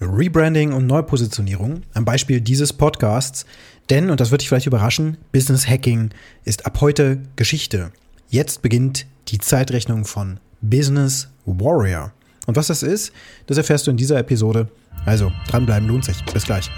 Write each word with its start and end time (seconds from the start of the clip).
Rebranding 0.00 0.72
und 0.72 0.86
Neupositionierung 0.86 1.82
am 1.94 2.04
Beispiel 2.04 2.40
dieses 2.40 2.72
Podcasts. 2.72 3.44
Denn, 3.90 4.10
und 4.10 4.20
das 4.20 4.30
wird 4.30 4.40
dich 4.40 4.48
vielleicht 4.48 4.66
überraschen, 4.66 5.18
Business 5.32 5.68
Hacking 5.68 6.10
ist 6.44 6.64
ab 6.66 6.80
heute 6.80 7.18
Geschichte. 7.36 7.92
Jetzt 8.28 8.62
beginnt 8.62 9.06
die 9.28 9.38
Zeitrechnung 9.38 10.04
von 10.04 10.40
Business 10.60 11.28
Warrior. 11.44 12.12
Und 12.46 12.56
was 12.56 12.68
das 12.68 12.82
ist, 12.82 13.12
das 13.46 13.58
erfährst 13.58 13.86
du 13.86 13.90
in 13.90 13.96
dieser 13.96 14.18
Episode. 14.18 14.68
Also 15.04 15.32
dranbleiben 15.48 15.88
lohnt 15.88 16.04
sich. 16.04 16.24
Bis 16.32 16.44
gleich. 16.44 16.70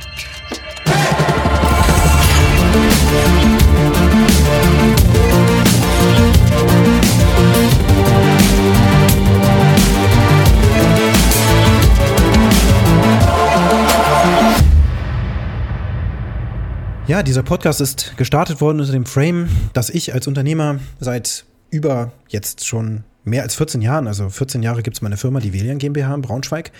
Ja, 17.08 17.24
dieser 17.24 17.42
Podcast 17.42 17.80
ist 17.80 18.16
gestartet 18.16 18.60
worden 18.60 18.78
unter 18.78 18.92
dem 18.92 19.06
Frame, 19.06 19.48
dass 19.72 19.90
ich 19.90 20.14
als 20.14 20.28
Unternehmer 20.28 20.78
seit 21.00 21.44
über 21.68 22.12
jetzt 22.28 22.64
schon 22.64 23.02
mehr 23.24 23.42
als 23.42 23.56
14 23.56 23.82
Jahren, 23.82 24.06
also 24.06 24.28
14 24.28 24.62
Jahre 24.62 24.84
gibt 24.84 24.96
es 24.96 25.02
meine 25.02 25.16
Firma, 25.16 25.40
die 25.40 25.52
Velian 25.52 25.78
GmbH 25.78 26.14
in 26.14 26.22
Braunschweig. 26.22 26.70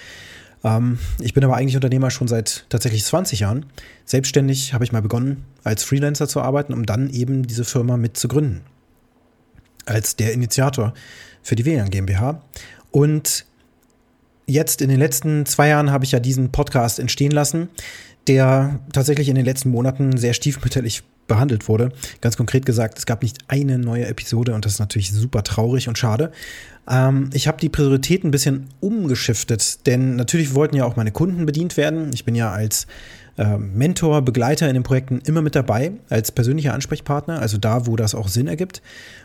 Ähm, 0.63 1.01
ich 1.19 1.35
bin 1.35 1.43
aber 1.43 1.57
eigentlich 1.57 1.75
Unternehmer 1.75 2.11
schon 2.13 2.29
seit 2.29 2.67
tatsächlich 2.69 3.05
20 3.05 3.41
Jahren. 3.41 3.67
Selbstständig 4.05 4.75
habe 4.75 4.85
ich 4.85 4.93
mal 4.93 5.03
begonnen, 5.03 5.45
als 5.65 5.83
Freelancer 5.83 6.29
zu 6.29 6.41
arbeiten, 6.41 6.73
um 6.73 6.87
dann 6.87 7.11
eben 7.11 7.45
diese 7.45 7.65
Firma 7.65 7.97
mit 7.97 8.17
zu 8.17 8.29
gründen. 8.29 8.63
Als 9.87 10.15
der 10.15 10.33
Initiator 10.33 10.95
für 11.43 11.57
die 11.57 11.65
Velian 11.65 11.91
GmbH. 11.91 12.43
Und 12.93 13.45
jetzt 14.47 14.83
in 14.83 14.89
den 14.89 15.01
letzten 15.01 15.47
zwei 15.47 15.69
Jahren 15.69 15.91
habe 15.91 16.05
ich 16.05 16.13
ja 16.13 16.21
diesen 16.21 16.53
Podcast 16.53 17.01
entstehen 17.01 17.33
lassen, 17.33 17.69
der 18.29 18.81
tatsächlich 18.93 19.29
in 19.29 19.35
den 19.35 19.45
letzten 19.45 19.71
Monaten 19.71 20.17
sehr 20.17 20.35
stiefmütterlich 20.35 21.03
behandelt 21.27 21.69
wurde. 21.69 21.93
Ganz 22.21 22.37
konkret 22.37 22.67
gesagt, 22.67 22.99
es 22.99 23.07
gab 23.07 23.23
nicht 23.23 23.39
eine 23.49 23.79
neue 23.79 24.07
Episode 24.07 24.55
und 24.55 24.65
das 24.65 24.75
ist 24.75 24.79
natürlich 24.81 25.13
super 25.13 25.43
traurig 25.43 25.89
und 25.89 25.97
schade. 25.97 26.33
Ähm, 26.91 27.31
ich 27.33 27.49
habe 27.49 27.59
die 27.59 27.69
Prioritäten 27.69 28.29
ein 28.29 28.33
bisschen 28.33 28.69
umgeschiftet, 28.81 29.87
denn 29.87 30.17
natürlich 30.17 30.55
wollten 30.55 30.77
ja 30.77 30.85
auch 30.85 30.97
meine 30.97 31.13
Kunden 31.13 31.47
bedient 31.47 31.77
werden. 31.77 32.11
Ich 32.13 32.25
bin 32.25 32.35
ja 32.35 32.51
als 32.51 32.87
äh, 33.39 33.57
Mentor, 33.57 34.23
Begleiter 34.23 34.69
in 34.69 34.75
den 34.75 34.83
Projekten 34.83 35.21
immer 35.25 35.43
mit 35.43 35.55
dabei, 35.55 35.93
als 36.11 36.33
persönlicher 36.33 36.75
Ansprechpartner, 36.75 37.41
also 37.41 37.57
da, 37.57 37.87
wo 37.87 37.97
das 37.97 38.15
auch 38.15 38.29
Sinn 38.29 38.49
ergibt. 38.49 38.83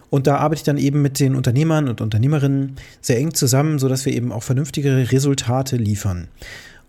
Und 0.10 0.28
da 0.28 0.38
arbeite 0.38 0.60
ich 0.60 0.64
dann 0.64 0.78
eben 0.78 1.02
mit 1.02 1.20
den 1.20 1.36
Unternehmern 1.36 1.90
und 1.90 2.00
Unternehmerinnen 2.00 2.78
sehr 3.02 3.18
eng 3.18 3.34
zusammen, 3.34 3.80
sodass 3.80 4.06
wir 4.06 4.14
eben 4.14 4.32
auch 4.32 4.44
vernünftige 4.44 5.12
Resultate 5.12 5.76
liefern. 5.76 6.30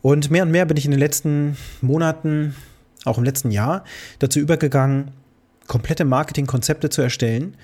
Und 0.02 0.30
mehr 0.30 0.42
und 0.42 0.50
mehr 0.50 0.66
bin 0.66 0.76
ich 0.76 0.84
in 0.84 0.90
den 0.90 1.00
letzten 1.00 1.56
Monaten, 1.80 2.54
auch 3.04 3.18
im 3.18 3.24
letzten 3.24 3.50
Jahr, 3.50 3.84
dazu 4.18 4.38
übergegangen, 4.38 5.10
komplette 5.66 6.04
Marketingkonzepte 6.04 6.90
zu 6.90 7.02
erstellen 7.02 7.54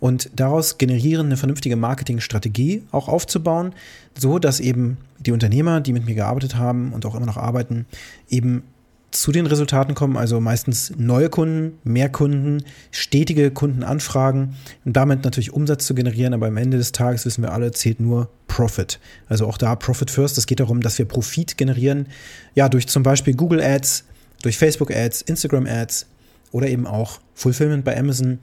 und 0.00 0.30
daraus 0.34 0.78
generieren 0.78 1.26
eine 1.26 1.36
vernünftige 1.36 1.76
Marketingstrategie 1.76 2.82
auch 2.90 3.08
aufzubauen, 3.08 3.72
so 4.18 4.38
dass 4.38 4.58
eben 4.58 4.96
die 5.20 5.30
Unternehmer, 5.30 5.80
die 5.80 5.92
mit 5.92 6.04
mir 6.04 6.16
gearbeitet 6.16 6.56
haben 6.56 6.92
und 6.92 7.06
auch 7.06 7.14
immer 7.14 7.26
noch 7.26 7.36
arbeiten, 7.36 7.86
eben 8.28 8.64
zu 9.12 9.30
den 9.30 9.46
Resultaten 9.46 9.94
kommen, 9.94 10.16
also 10.16 10.40
meistens 10.40 10.92
neue 10.96 11.28
Kunden, 11.28 11.78
mehr 11.84 12.08
Kunden, 12.08 12.64
stetige 12.90 13.50
Kundenanfragen 13.50 14.54
und 14.84 14.96
damit 14.96 15.22
natürlich 15.22 15.52
Umsatz 15.52 15.86
zu 15.86 15.94
generieren, 15.94 16.34
aber 16.34 16.46
am 16.46 16.56
Ende 16.56 16.78
des 16.78 16.92
Tages 16.92 17.26
wissen 17.26 17.42
wir 17.42 17.52
alle, 17.52 17.70
zählt 17.72 18.00
nur 18.00 18.30
Profit. 18.48 18.98
Also 19.28 19.46
auch 19.46 19.58
da 19.58 19.76
Profit 19.76 20.10
First. 20.10 20.38
Es 20.38 20.46
geht 20.46 20.60
darum, 20.60 20.80
dass 20.80 20.98
wir 20.98 21.04
Profit 21.04 21.56
generieren, 21.58 22.06
ja, 22.54 22.68
durch 22.68 22.88
zum 22.88 23.02
Beispiel 23.02 23.34
Google 23.34 23.60
Ads, 23.60 24.04
durch 24.42 24.58
Facebook 24.58 24.90
Ads, 24.90 25.22
Instagram 25.22 25.66
Ads 25.66 26.06
oder 26.50 26.68
eben 26.68 26.86
auch 26.86 27.20
Fulfillment 27.34 27.84
bei 27.84 27.96
Amazon, 27.96 28.38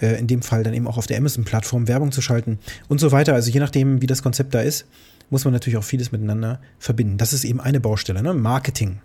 äh, 0.00 0.18
in 0.18 0.26
dem 0.26 0.42
Fall 0.42 0.64
dann 0.64 0.74
eben 0.74 0.88
auch 0.88 0.98
auf 0.98 1.06
der 1.06 1.18
Amazon-Plattform 1.18 1.86
Werbung 1.86 2.10
zu 2.10 2.22
schalten 2.22 2.58
und 2.88 2.98
so 2.98 3.12
weiter. 3.12 3.34
Also 3.34 3.50
je 3.50 3.60
nachdem, 3.60 4.02
wie 4.02 4.06
das 4.06 4.22
Konzept 4.22 4.52
da 4.52 4.60
ist, 4.60 4.84
muss 5.30 5.44
man 5.44 5.52
natürlich 5.54 5.76
auch 5.76 5.84
vieles 5.84 6.10
miteinander 6.10 6.60
verbinden. 6.78 7.18
Das 7.18 7.32
ist 7.32 7.44
eben 7.44 7.60
eine 7.60 7.80
Baustelle, 7.80 8.22
ne? 8.22 8.34
Marketing. 8.34 8.98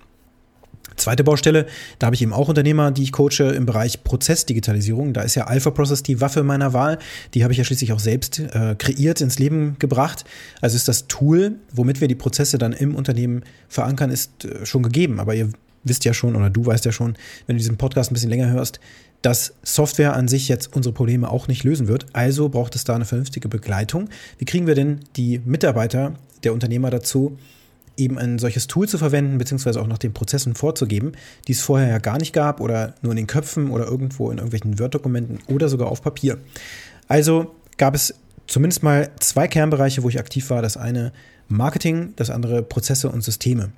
Zweite 0.96 1.24
Baustelle, 1.24 1.66
da 2.00 2.08
habe 2.08 2.16
ich 2.16 2.22
eben 2.22 2.34
auch 2.34 2.50
Unternehmer, 2.50 2.92
die 2.92 3.04
ich 3.04 3.12
coache 3.12 3.54
im 3.56 3.66
Bereich 3.66 4.04
Prozessdigitalisierung. 4.04 5.14
Da 5.14 5.22
ist 5.22 5.36
ja 5.36 5.46
Alpha 5.46 5.72
Process 5.72 6.04
die 6.04 6.22
Waffe 6.22 6.44
meiner 6.44 6.74
Wahl. 6.74 7.00
Die 7.34 7.44
habe 7.44 7.54
ich 7.54 7.58
ja 7.58 7.64
schließlich 7.64 7.94
auch 7.94 8.00
selbst 8.00 8.40
äh, 8.40 8.76
kreiert, 8.78 9.22
ins 9.22 9.40
Leben 9.40 9.76
gebracht. 9.80 10.26
Also 10.62 10.76
ist 10.76 10.88
das 10.88 11.08
Tool, 11.08 11.56
womit 11.72 12.02
wir 12.02 12.08
die 12.08 12.16
Prozesse 12.16 12.58
dann 12.58 12.74
im 12.74 12.96
Unternehmen 12.96 13.44
verankern, 13.68 14.10
ist 14.10 14.46
äh, 14.46 14.66
schon 14.66 14.84
gegeben. 14.84 15.20
Aber 15.20 15.36
ihr 15.36 15.50
wisst 15.84 16.06
ja 16.06 16.14
schon 16.14 16.36
oder 16.36 16.50
du 16.50 16.66
weißt 16.66 16.86
ja 16.86 16.92
schon, 16.92 17.16
wenn 17.46 17.56
du 17.56 17.60
diesen 17.60 17.78
Podcast 17.78 18.12
ein 18.12 18.14
bisschen 18.14 18.30
länger 18.30 18.50
hörst, 18.50 18.80
dass 19.22 19.54
Software 19.64 20.16
an 20.16 20.28
sich 20.28 20.50
jetzt 20.50 20.76
unsere 20.76 20.94
Probleme 20.94 21.30
auch 21.30 21.48
nicht 21.48 21.64
lösen 21.64 21.88
wird. 21.88 22.06
Also 22.14 22.50
braucht 22.50 22.76
es 22.76 22.84
da 22.84 22.96
eine 22.96 23.06
vernünftige 23.06 23.48
Begleitung. 23.48 24.10
Wie 24.38 24.46
kriegen 24.46 24.68
wir 24.68 24.76
denn 24.76 25.00
die 25.16 25.42
Mitarbeiter 25.46 26.14
der 26.44 26.54
Unternehmer 26.54 26.90
dazu, 26.90 27.38
eben 27.98 28.18
ein 28.18 28.40
solches 28.40 28.68
Tool 28.68 28.88
zu 28.88 28.98
verwenden, 28.98 29.38
beziehungsweise 29.38 29.82
auch 29.82 29.88
nach 29.88 29.98
den 29.98 30.14
Prozessen 30.14 30.56
vorzugeben, 30.56 31.14
die 31.48 31.52
es 31.52 31.62
vorher 31.62 31.90
ja 31.90 31.98
gar 32.00 32.18
nicht 32.18 32.34
gab 32.34 32.60
oder 32.60 32.96
nur 33.02 33.12
in 33.12 33.18
den 33.18 33.28
Köpfen 33.28 33.70
oder 33.70 33.86
irgendwo 33.86 34.32
in 34.32 34.38
irgendwelchen 34.38 34.80
Word-Dokumenten 34.80 35.40
oder 35.48 35.70
sogar 35.70 35.90
auf 35.90 36.02
Papier. 36.02 36.38
Also 37.08 37.56
gab 37.78 37.96
es 37.96 38.16
zumindest 38.48 38.84
mal 38.84 39.12
zwei 39.20 39.48
Kernbereiche, 39.48 40.04
wo 40.04 40.10
ich 40.10 40.20
aktiv 40.20 40.50
war. 40.50 40.62
Das 40.62 40.78
eine 40.78 41.14
Marketing, 41.48 42.14
das 42.16 42.30
andere 42.30 42.64
Prozesse 42.64 43.10
und 43.10 43.24
Systeme. 43.24 43.72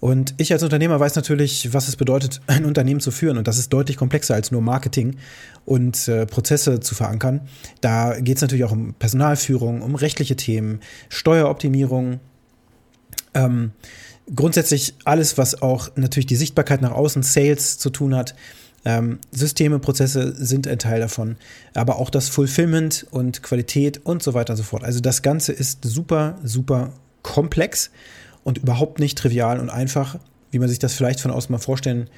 Und 0.00 0.34
ich 0.38 0.52
als 0.52 0.64
Unternehmer 0.64 0.98
weiß 0.98 1.14
natürlich, 1.14 1.72
was 1.72 1.86
es 1.86 1.94
bedeutet, 1.94 2.40
ein 2.48 2.64
Unternehmen 2.64 3.00
zu 3.00 3.12
führen. 3.12 3.38
Und 3.38 3.46
das 3.46 3.58
ist 3.58 3.72
deutlich 3.72 3.96
komplexer 3.96 4.34
als 4.34 4.50
nur 4.50 4.60
Marketing 4.60 5.16
und 5.64 6.08
äh, 6.08 6.26
Prozesse 6.26 6.80
zu 6.80 6.96
verankern. 6.96 7.42
Da 7.80 8.18
geht 8.18 8.36
es 8.36 8.42
natürlich 8.42 8.64
auch 8.64 8.72
um 8.72 8.94
Personalführung, 8.94 9.80
um 9.80 9.94
rechtliche 9.94 10.34
Themen, 10.34 10.80
Steueroptimierung, 11.08 12.18
ähm, 13.34 13.72
grundsätzlich 14.34 14.94
alles, 15.04 15.38
was 15.38 15.62
auch 15.62 15.90
natürlich 15.96 16.26
die 16.26 16.36
Sichtbarkeit 16.36 16.82
nach 16.82 16.92
außen, 16.92 17.22
Sales 17.22 17.78
zu 17.78 17.90
tun 17.90 18.14
hat. 18.14 18.34
Ähm, 18.84 19.20
Systeme, 19.30 19.78
Prozesse 19.78 20.34
sind 20.34 20.66
ein 20.66 20.78
Teil 20.78 21.00
davon, 21.00 21.36
aber 21.74 21.98
auch 21.98 22.10
das 22.10 22.28
Fulfillment 22.28 23.06
und 23.10 23.42
Qualität 23.42 24.04
und 24.04 24.22
so 24.22 24.34
weiter 24.34 24.52
und 24.52 24.56
so 24.56 24.64
fort. 24.64 24.82
Also 24.82 25.00
das 25.00 25.22
Ganze 25.22 25.52
ist 25.52 25.84
super, 25.84 26.38
super 26.42 26.92
komplex 27.22 27.90
und 28.42 28.58
überhaupt 28.58 28.98
nicht 28.98 29.16
trivial 29.16 29.60
und 29.60 29.70
einfach, 29.70 30.18
wie 30.50 30.58
man 30.58 30.68
sich 30.68 30.80
das 30.80 30.94
vielleicht 30.94 31.20
von 31.20 31.30
außen 31.30 31.52
mal 31.52 31.58
vorstellen 31.58 32.10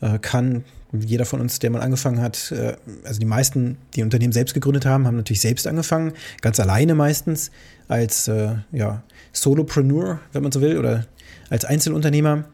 äh, 0.00 0.18
kann. 0.18 0.64
Jeder 0.92 1.24
von 1.24 1.40
uns, 1.40 1.58
der 1.60 1.70
mal 1.70 1.80
angefangen 1.80 2.20
hat, 2.20 2.52
äh, 2.52 2.76
also 3.04 3.20
die 3.20 3.26
meisten, 3.26 3.78
die 3.94 4.02
Unternehmen 4.02 4.32
selbst 4.32 4.54
gegründet 4.54 4.86
haben, 4.86 5.06
haben 5.06 5.16
natürlich 5.16 5.40
selbst 5.40 5.66
angefangen, 5.66 6.12
ganz 6.40 6.58
alleine 6.58 6.94
meistens, 6.94 7.50
als 7.88 8.28
äh, 8.28 8.54
ja, 8.72 9.02
Solopreneur, 9.32 10.20
wenn 10.32 10.42
man 10.42 10.52
so 10.52 10.60
will, 10.60 10.78
oder 10.78 11.06
als 11.48 11.64
Einzelunternehmer 11.64 12.44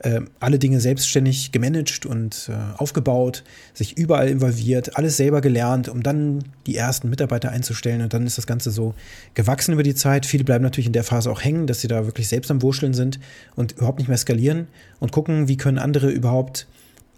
äh, 0.00 0.20
alle 0.40 0.58
Dinge 0.58 0.80
selbstständig 0.80 1.52
gemanagt 1.52 2.06
und 2.06 2.50
äh, 2.50 2.78
aufgebaut, 2.78 3.44
sich 3.72 3.96
überall 3.96 4.28
involviert, 4.28 4.96
alles 4.96 5.16
selber 5.16 5.40
gelernt, 5.40 5.88
um 5.88 6.02
dann 6.02 6.44
die 6.66 6.76
ersten 6.76 7.08
Mitarbeiter 7.08 7.50
einzustellen. 7.50 8.02
Und 8.02 8.12
dann 8.12 8.26
ist 8.26 8.38
das 8.38 8.46
Ganze 8.46 8.70
so 8.70 8.94
gewachsen 9.34 9.72
über 9.72 9.82
die 9.82 9.94
Zeit. 9.94 10.26
Viele 10.26 10.44
bleiben 10.44 10.62
natürlich 10.62 10.86
in 10.86 10.92
der 10.92 11.04
Phase 11.04 11.30
auch 11.30 11.42
hängen, 11.42 11.66
dass 11.66 11.80
sie 11.80 11.88
da 11.88 12.04
wirklich 12.06 12.28
selbst 12.28 12.50
am 12.50 12.62
Wurschteln 12.62 12.94
sind 12.94 13.18
und 13.54 13.72
überhaupt 13.72 13.98
nicht 13.98 14.08
mehr 14.08 14.18
skalieren 14.18 14.68
und 15.00 15.12
gucken, 15.12 15.48
wie 15.48 15.56
können 15.56 15.78
andere 15.78 16.10
überhaupt 16.10 16.66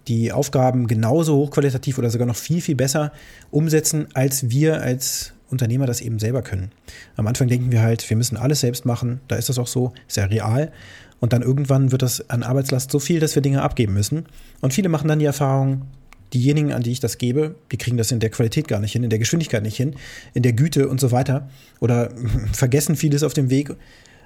die 0.09 0.31
Aufgaben 0.31 0.87
genauso 0.87 1.37
hochqualitativ 1.37 1.97
oder 1.97 2.09
sogar 2.09 2.27
noch 2.27 2.35
viel, 2.35 2.61
viel 2.61 2.75
besser 2.75 3.13
umsetzen, 3.51 4.07
als 4.13 4.49
wir 4.49 4.81
als 4.81 5.33
Unternehmer 5.49 5.85
das 5.85 6.01
eben 6.01 6.19
selber 6.19 6.41
können. 6.41 6.71
Am 7.15 7.27
Anfang 7.27 7.47
denken 7.47 7.71
wir 7.71 7.81
halt, 7.81 8.07
wir 8.09 8.17
müssen 8.17 8.35
alles 8.35 8.59
selbst 8.59 8.85
machen, 8.85 9.21
da 9.27 9.35
ist 9.35 9.49
das 9.49 9.57
auch 9.57 9.67
so, 9.67 9.93
ja 10.13 10.25
real. 10.25 10.71
Und 11.19 11.33
dann 11.33 11.41
irgendwann 11.41 11.91
wird 11.91 12.01
das 12.01 12.29
an 12.29 12.43
Arbeitslast 12.43 12.91
so 12.91 12.99
viel, 12.99 13.19
dass 13.19 13.35
wir 13.35 13.41
Dinge 13.41 13.61
abgeben 13.61 13.93
müssen. 13.93 14.25
Und 14.61 14.73
viele 14.73 14.89
machen 14.89 15.07
dann 15.07 15.19
die 15.19 15.25
Erfahrung, 15.25 15.83
diejenigen, 16.33 16.71
an 16.71 16.83
die 16.83 16.91
ich 16.91 16.99
das 16.99 17.17
gebe, 17.17 17.55
die 17.71 17.77
kriegen 17.77 17.97
das 17.97 18.11
in 18.11 18.19
der 18.19 18.29
Qualität 18.29 18.67
gar 18.67 18.79
nicht 18.79 18.93
hin, 18.93 19.03
in 19.03 19.09
der 19.09 19.19
Geschwindigkeit 19.19 19.63
nicht 19.63 19.77
hin, 19.77 19.95
in 20.33 20.43
der 20.43 20.53
Güte 20.53 20.87
und 20.87 20.99
so 20.99 21.11
weiter. 21.11 21.49
Oder 21.79 22.11
vergessen 22.53 22.95
vieles 22.95 23.23
auf 23.23 23.33
dem 23.33 23.49
Weg 23.49 23.75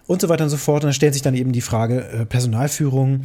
und 0.08 0.22
so 0.22 0.30
weiter 0.30 0.44
und 0.44 0.50
so 0.50 0.58
fort. 0.58 0.84
Und 0.84 0.88
dann 0.88 0.94
stellt 0.94 1.14
sich 1.14 1.22
dann 1.22 1.36
eben 1.36 1.52
die 1.52 1.62
Frage, 1.62 2.08
äh, 2.08 2.26
Personalführung, 2.26 3.22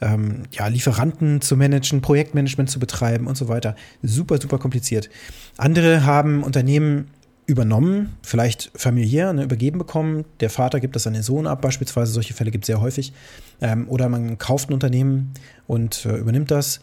ähm, 0.00 0.44
ja, 0.52 0.68
Lieferanten 0.68 1.40
zu 1.40 1.56
managen, 1.56 2.00
Projektmanagement 2.00 2.70
zu 2.70 2.78
betreiben 2.78 3.26
und 3.26 3.36
so 3.36 3.48
weiter. 3.48 3.74
Super, 4.02 4.40
super 4.40 4.58
kompliziert. 4.58 5.10
Andere 5.56 6.04
haben 6.04 6.42
Unternehmen 6.42 7.08
übernommen, 7.46 8.16
vielleicht 8.22 8.70
familiär 8.74 9.32
ne, 9.32 9.42
übergeben 9.42 9.78
bekommen. 9.78 10.26
Der 10.40 10.50
Vater 10.50 10.80
gibt 10.80 10.96
das 10.96 11.06
an 11.06 11.14
den 11.14 11.22
Sohn 11.22 11.46
ab, 11.46 11.62
beispielsweise. 11.62 12.12
Solche 12.12 12.34
Fälle 12.34 12.50
gibt 12.50 12.64
es 12.64 12.66
sehr 12.66 12.82
häufig. 12.82 13.14
Ähm, 13.60 13.88
oder 13.88 14.10
man 14.10 14.36
kauft 14.36 14.68
ein 14.68 14.74
Unternehmen 14.74 15.32
und 15.66 16.04
äh, 16.04 16.16
übernimmt 16.16 16.50
das. 16.50 16.80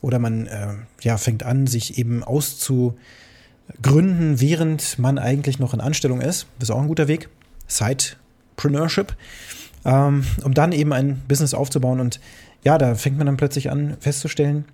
Oder 0.00 0.20
man 0.20 0.46
äh, 0.46 0.74
ja, 1.02 1.16
fängt 1.16 1.42
an, 1.42 1.66
sich 1.66 1.98
eben 1.98 2.22
auszugründen, 2.22 4.40
während 4.40 5.00
man 5.00 5.18
eigentlich 5.18 5.58
noch 5.58 5.74
in 5.74 5.80
Anstellung 5.80 6.20
ist. 6.20 6.46
Das 6.58 6.68
ist 6.68 6.74
auch 6.74 6.80
ein 6.80 6.88
guter 6.88 7.08
Weg. 7.08 7.28
Sidepreneurship. 8.56 9.16
ähm, 9.84 10.24
um 10.42 10.54
dann 10.54 10.72
eben 10.72 10.92
ein 10.92 11.20
Business 11.28 11.54
aufzubauen. 11.54 12.00
Und 12.00 12.20
ja, 12.64 12.78
da 12.78 12.94
fängt 12.94 13.18
man 13.18 13.26
dann 13.26 13.36
plötzlich 13.36 13.70
an 13.70 13.96
festzustellen, 14.00 14.64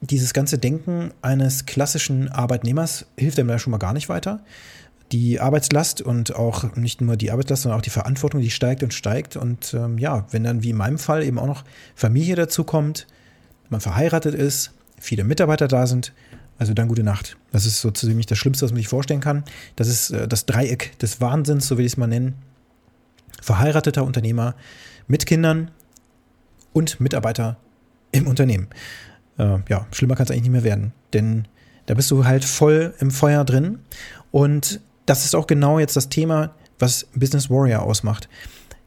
dieses 0.00 0.34
ganze 0.34 0.58
Denken 0.58 1.12
eines 1.22 1.64
klassischen 1.64 2.28
Arbeitnehmers 2.28 3.06
hilft 3.16 3.38
einem 3.38 3.48
da 3.48 3.58
schon 3.58 3.70
mal 3.70 3.78
gar 3.78 3.94
nicht 3.94 4.10
weiter. 4.10 4.40
Die 5.12 5.40
Arbeitslast 5.40 6.02
und 6.02 6.34
auch 6.36 6.76
nicht 6.76 7.00
nur 7.00 7.16
die 7.16 7.30
Arbeitslast, 7.30 7.62
sondern 7.62 7.78
auch 7.78 7.84
die 7.84 7.90
Verantwortung, 7.90 8.42
die 8.42 8.50
steigt 8.50 8.82
und 8.82 8.92
steigt. 8.92 9.36
Und 9.36 9.72
ähm, 9.72 9.96
ja, 9.96 10.26
wenn 10.30 10.44
dann 10.44 10.62
wie 10.62 10.70
in 10.70 10.76
meinem 10.76 10.98
Fall 10.98 11.22
eben 11.22 11.38
auch 11.38 11.46
noch 11.46 11.64
Familie 11.94 12.36
dazu 12.36 12.64
kommt, 12.64 13.06
man 13.70 13.80
verheiratet 13.80 14.34
ist, 14.34 14.72
viele 14.98 15.24
Mitarbeiter 15.24 15.68
da 15.68 15.86
sind, 15.86 16.12
also 16.58 16.74
dann 16.74 16.88
gute 16.88 17.02
Nacht. 17.02 17.38
Das 17.52 17.64
ist 17.64 17.80
so 17.80 17.90
ziemlich 17.90 18.26
das 18.26 18.36
Schlimmste, 18.36 18.64
was 18.64 18.72
man 18.72 18.78
sich 18.78 18.88
vorstellen 18.88 19.20
kann. 19.20 19.44
Das 19.76 19.88
ist 19.88 20.10
äh, 20.10 20.28
das 20.28 20.44
Dreieck 20.44 20.98
des 20.98 21.20
Wahnsinns, 21.22 21.66
so 21.66 21.78
will 21.78 21.86
ich 21.86 21.92
es 21.92 21.96
mal 21.96 22.06
nennen. 22.06 22.34
Verheirateter 23.42 24.04
Unternehmer 24.04 24.54
mit 25.06 25.26
Kindern 25.26 25.70
und 26.72 27.00
Mitarbeiter 27.00 27.56
im 28.12 28.26
Unternehmen. 28.26 28.68
Äh, 29.38 29.58
ja, 29.68 29.86
schlimmer 29.92 30.14
kann 30.14 30.24
es 30.24 30.30
eigentlich 30.30 30.44
nicht 30.44 30.52
mehr 30.52 30.64
werden. 30.64 30.92
Denn 31.12 31.48
da 31.86 31.94
bist 31.94 32.10
du 32.10 32.24
halt 32.24 32.44
voll 32.44 32.94
im 32.98 33.10
Feuer 33.10 33.44
drin. 33.44 33.80
Und 34.30 34.80
das 35.06 35.24
ist 35.24 35.34
auch 35.34 35.46
genau 35.46 35.78
jetzt 35.78 35.96
das 35.96 36.08
Thema, 36.08 36.54
was 36.78 37.06
Business 37.14 37.50
Warrior 37.50 37.82
ausmacht. 37.82 38.28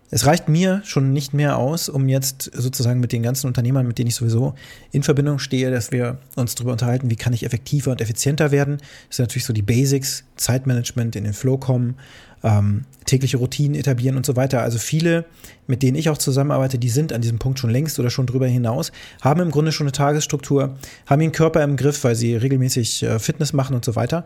Es 0.10 0.26
reicht 0.26 0.48
mir 0.48 0.82
schon 0.86 1.12
nicht 1.12 1.34
mehr 1.34 1.58
aus, 1.58 1.90
um 1.90 2.08
jetzt 2.08 2.50
sozusagen 2.54 3.02
mit 3.02 3.12
den 3.12 3.24
ganzen 3.24 3.48
Unternehmern, 3.48 3.86
mit 3.86 3.98
denen 3.98 4.08
ich 4.08 4.16
sowieso 4.16 4.56
in 4.92 5.04
Verbindung 5.04 5.38
stehe, 5.38 5.70
dass 5.70 5.92
wir 5.92 6.20
uns 6.38 6.56
darüber 6.56 6.72
unterhalten, 6.72 7.10
wie 7.10 7.18
kann 7.18 7.34
ich 7.34 7.46
effektiver 7.46 7.92
und 7.92 8.00
effizienter 8.00 8.52
werden. 8.52 8.78
Das 9.08 9.18
sind 9.18 9.24
natürlich 9.26 9.46
so 9.46 9.52
die 9.52 9.62
Basics, 9.62 10.24
Zeitmanagement, 10.38 11.18
in 11.18 11.26
den 11.26 11.34
Flow 11.34 11.58
kommen, 11.58 11.96
ähm, 12.44 12.86
tägliche 13.06 13.38
Routinen 13.38 13.76
etablieren 13.76 14.18
und 14.18 14.26
so 14.26 14.36
weiter. 14.36 14.62
Also 14.62 14.78
viele, 14.78 15.26
mit 15.66 15.82
denen 15.82 15.98
ich 15.98 16.10
auch 16.10 16.18
zusammenarbeite, 16.18 16.78
die 16.78 16.90
sind 16.90 17.14
an 17.14 17.22
diesem 17.22 17.40
Punkt 17.40 17.60
schon 17.60 17.70
längst 17.70 18.00
oder 18.00 18.10
schon 18.10 18.26
drüber 18.26 18.48
hinaus, 18.48 18.92
haben 19.22 19.42
im 19.42 19.52
Grunde 19.52 19.72
schon 19.72 19.86
eine 19.88 19.94
Tagesstruktur, 19.94 20.76
haben 21.06 21.22
ihren 21.22 21.32
Körper 21.32 21.64
im 21.64 21.78
Griff, 21.78 22.04
weil 22.04 22.16
sie 22.16 22.36
regelmäßig 22.36 23.04
äh, 23.04 23.20
Fitness 23.20 23.54
machen 23.54 23.76
und 23.76 23.86
so 23.86 23.96
weiter. 23.96 24.26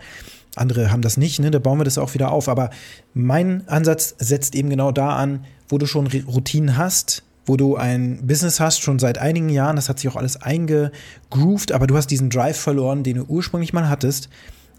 Andere 0.56 0.92
haben 0.92 1.02
das 1.02 1.16
nicht, 1.16 1.40
ne? 1.40 1.52
da 1.52 1.60
bauen 1.60 1.80
wir 1.80 1.86
das 1.86 1.98
auch 1.98 2.14
wieder 2.14 2.32
auf. 2.32 2.50
Aber 2.50 2.72
mein 3.14 3.68
Ansatz 3.68 4.16
setzt 4.18 4.56
eben 4.56 4.70
genau 4.70 4.92
da 4.92 5.16
an, 5.16 5.46
wo 5.70 5.78
du 5.78 5.86
schon 5.86 6.08
Routinen 6.08 6.76
hast, 6.76 7.24
wo 7.46 7.56
du 7.56 7.76
ein 7.76 8.28
Business 8.28 8.60
hast, 8.60 8.82
schon 8.82 9.00
seit 9.00 9.18
einigen 9.18 9.50
Jahren, 9.50 9.76
das 9.76 9.90
hat 9.90 10.00
sich 10.00 10.10
auch 10.10 10.16
alles 10.16 10.42
eingegroovt, 10.42 11.72
aber 11.72 11.88
du 11.88 11.96
hast 11.96 12.08
diesen 12.08 12.30
Drive 12.30 12.58
verloren, 12.58 13.04
den 13.04 13.18
du 13.18 13.24
ursprünglich 13.24 13.74
mal 13.74 13.90
hattest, 13.90 14.30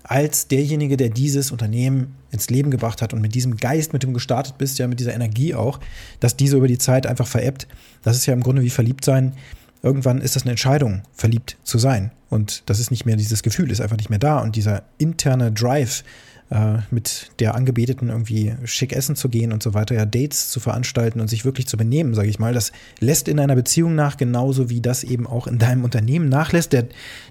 als 0.05 0.49
derjenige, 0.49 0.97
der 0.97 1.09
dieses 1.09 1.51
Unternehmen 1.53 2.15
ins 2.31 2.51
Leben 2.51 2.71
gebracht 2.71 3.03
hat 3.03 3.13
und 3.13 3.21
mit 3.21 3.35
diesem 3.35 3.57
Geist, 3.57 3.93
mit 3.93 4.03
dem 4.03 4.11
du 4.11 4.15
gestartet 4.15 4.59
bist, 4.59 4.79
ja 4.79 4.87
mit 4.87 5.01
dieser 5.01 5.15
Energie 5.15 5.55
auch, 5.55 5.81
dass 6.21 6.37
diese 6.37 6.57
über 6.57 6.69
die 6.69 6.79
Zeit 6.79 7.07
einfach 7.07 7.27
verebbt. 7.27 7.69
Das 8.03 8.17
ist 8.17 8.27
ja 8.27 8.35
im 8.35 8.43
Grunde 8.43 8.63
wie 8.63 8.71
verliebt 8.71 9.05
sein. 9.05 9.35
Irgendwann 9.83 10.21
ist 10.21 10.37
das 10.37 10.43
eine 10.43 10.53
Entscheidung, 10.53 11.03
verliebt 11.13 11.57
zu 11.65 11.79
sein. 11.79 12.13
Und 12.31 12.63
das 12.67 12.79
ist 12.79 12.91
nicht 12.91 13.05
mehr 13.05 13.17
dieses 13.17 13.43
Gefühl, 13.43 13.71
ist 13.71 13.81
einfach 13.81 13.97
nicht 13.97 14.11
mehr 14.11 14.19
da. 14.19 14.39
Und 14.39 14.57
dieser 14.57 14.85
interne 14.99 15.53
Drive, 15.53 16.05
äh, 16.53 16.79
mit 16.91 17.31
der 17.39 17.55
Angebeteten 17.55 18.11
irgendwie 18.11 18.55
schick 18.65 18.93
essen 18.93 19.17
zu 19.17 19.31
gehen 19.31 19.53
und 19.53 19.63
so 19.63 19.73
weiter, 19.73 19.95
ja, 19.95 20.05
Dates 20.05 20.51
zu 20.51 20.61
veranstalten 20.61 21.21
und 21.21 21.29
sich 21.29 21.47
wirklich 21.47 21.67
zu 21.67 21.79
benehmen, 21.79 22.13
sage 22.13 22.29
ich 22.29 22.39
mal, 22.39 22.53
das 22.53 22.73
lässt 23.01 23.27
in 23.29 23.41
einer 23.41 23.55
Beziehung 23.55 23.95
nach, 23.95 24.19
genauso 24.19 24.69
wie 24.69 24.83
das 24.83 25.03
eben 25.03 25.27
auch 25.27 25.47
in 25.47 25.59
deinem 25.59 25.83
Unternehmen 25.83 26.29
nachlässt. 26.29 26.75
Der, 26.75 26.89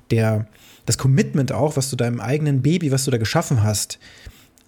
der, 0.09 0.47
das 0.85 0.97
Commitment 0.97 1.51
auch, 1.51 1.77
was 1.77 1.89
du 1.89 1.95
deinem 1.95 2.19
eigenen 2.19 2.61
Baby, 2.61 2.91
was 2.91 3.05
du 3.05 3.11
da 3.11 3.17
geschaffen 3.17 3.63
hast, 3.63 3.99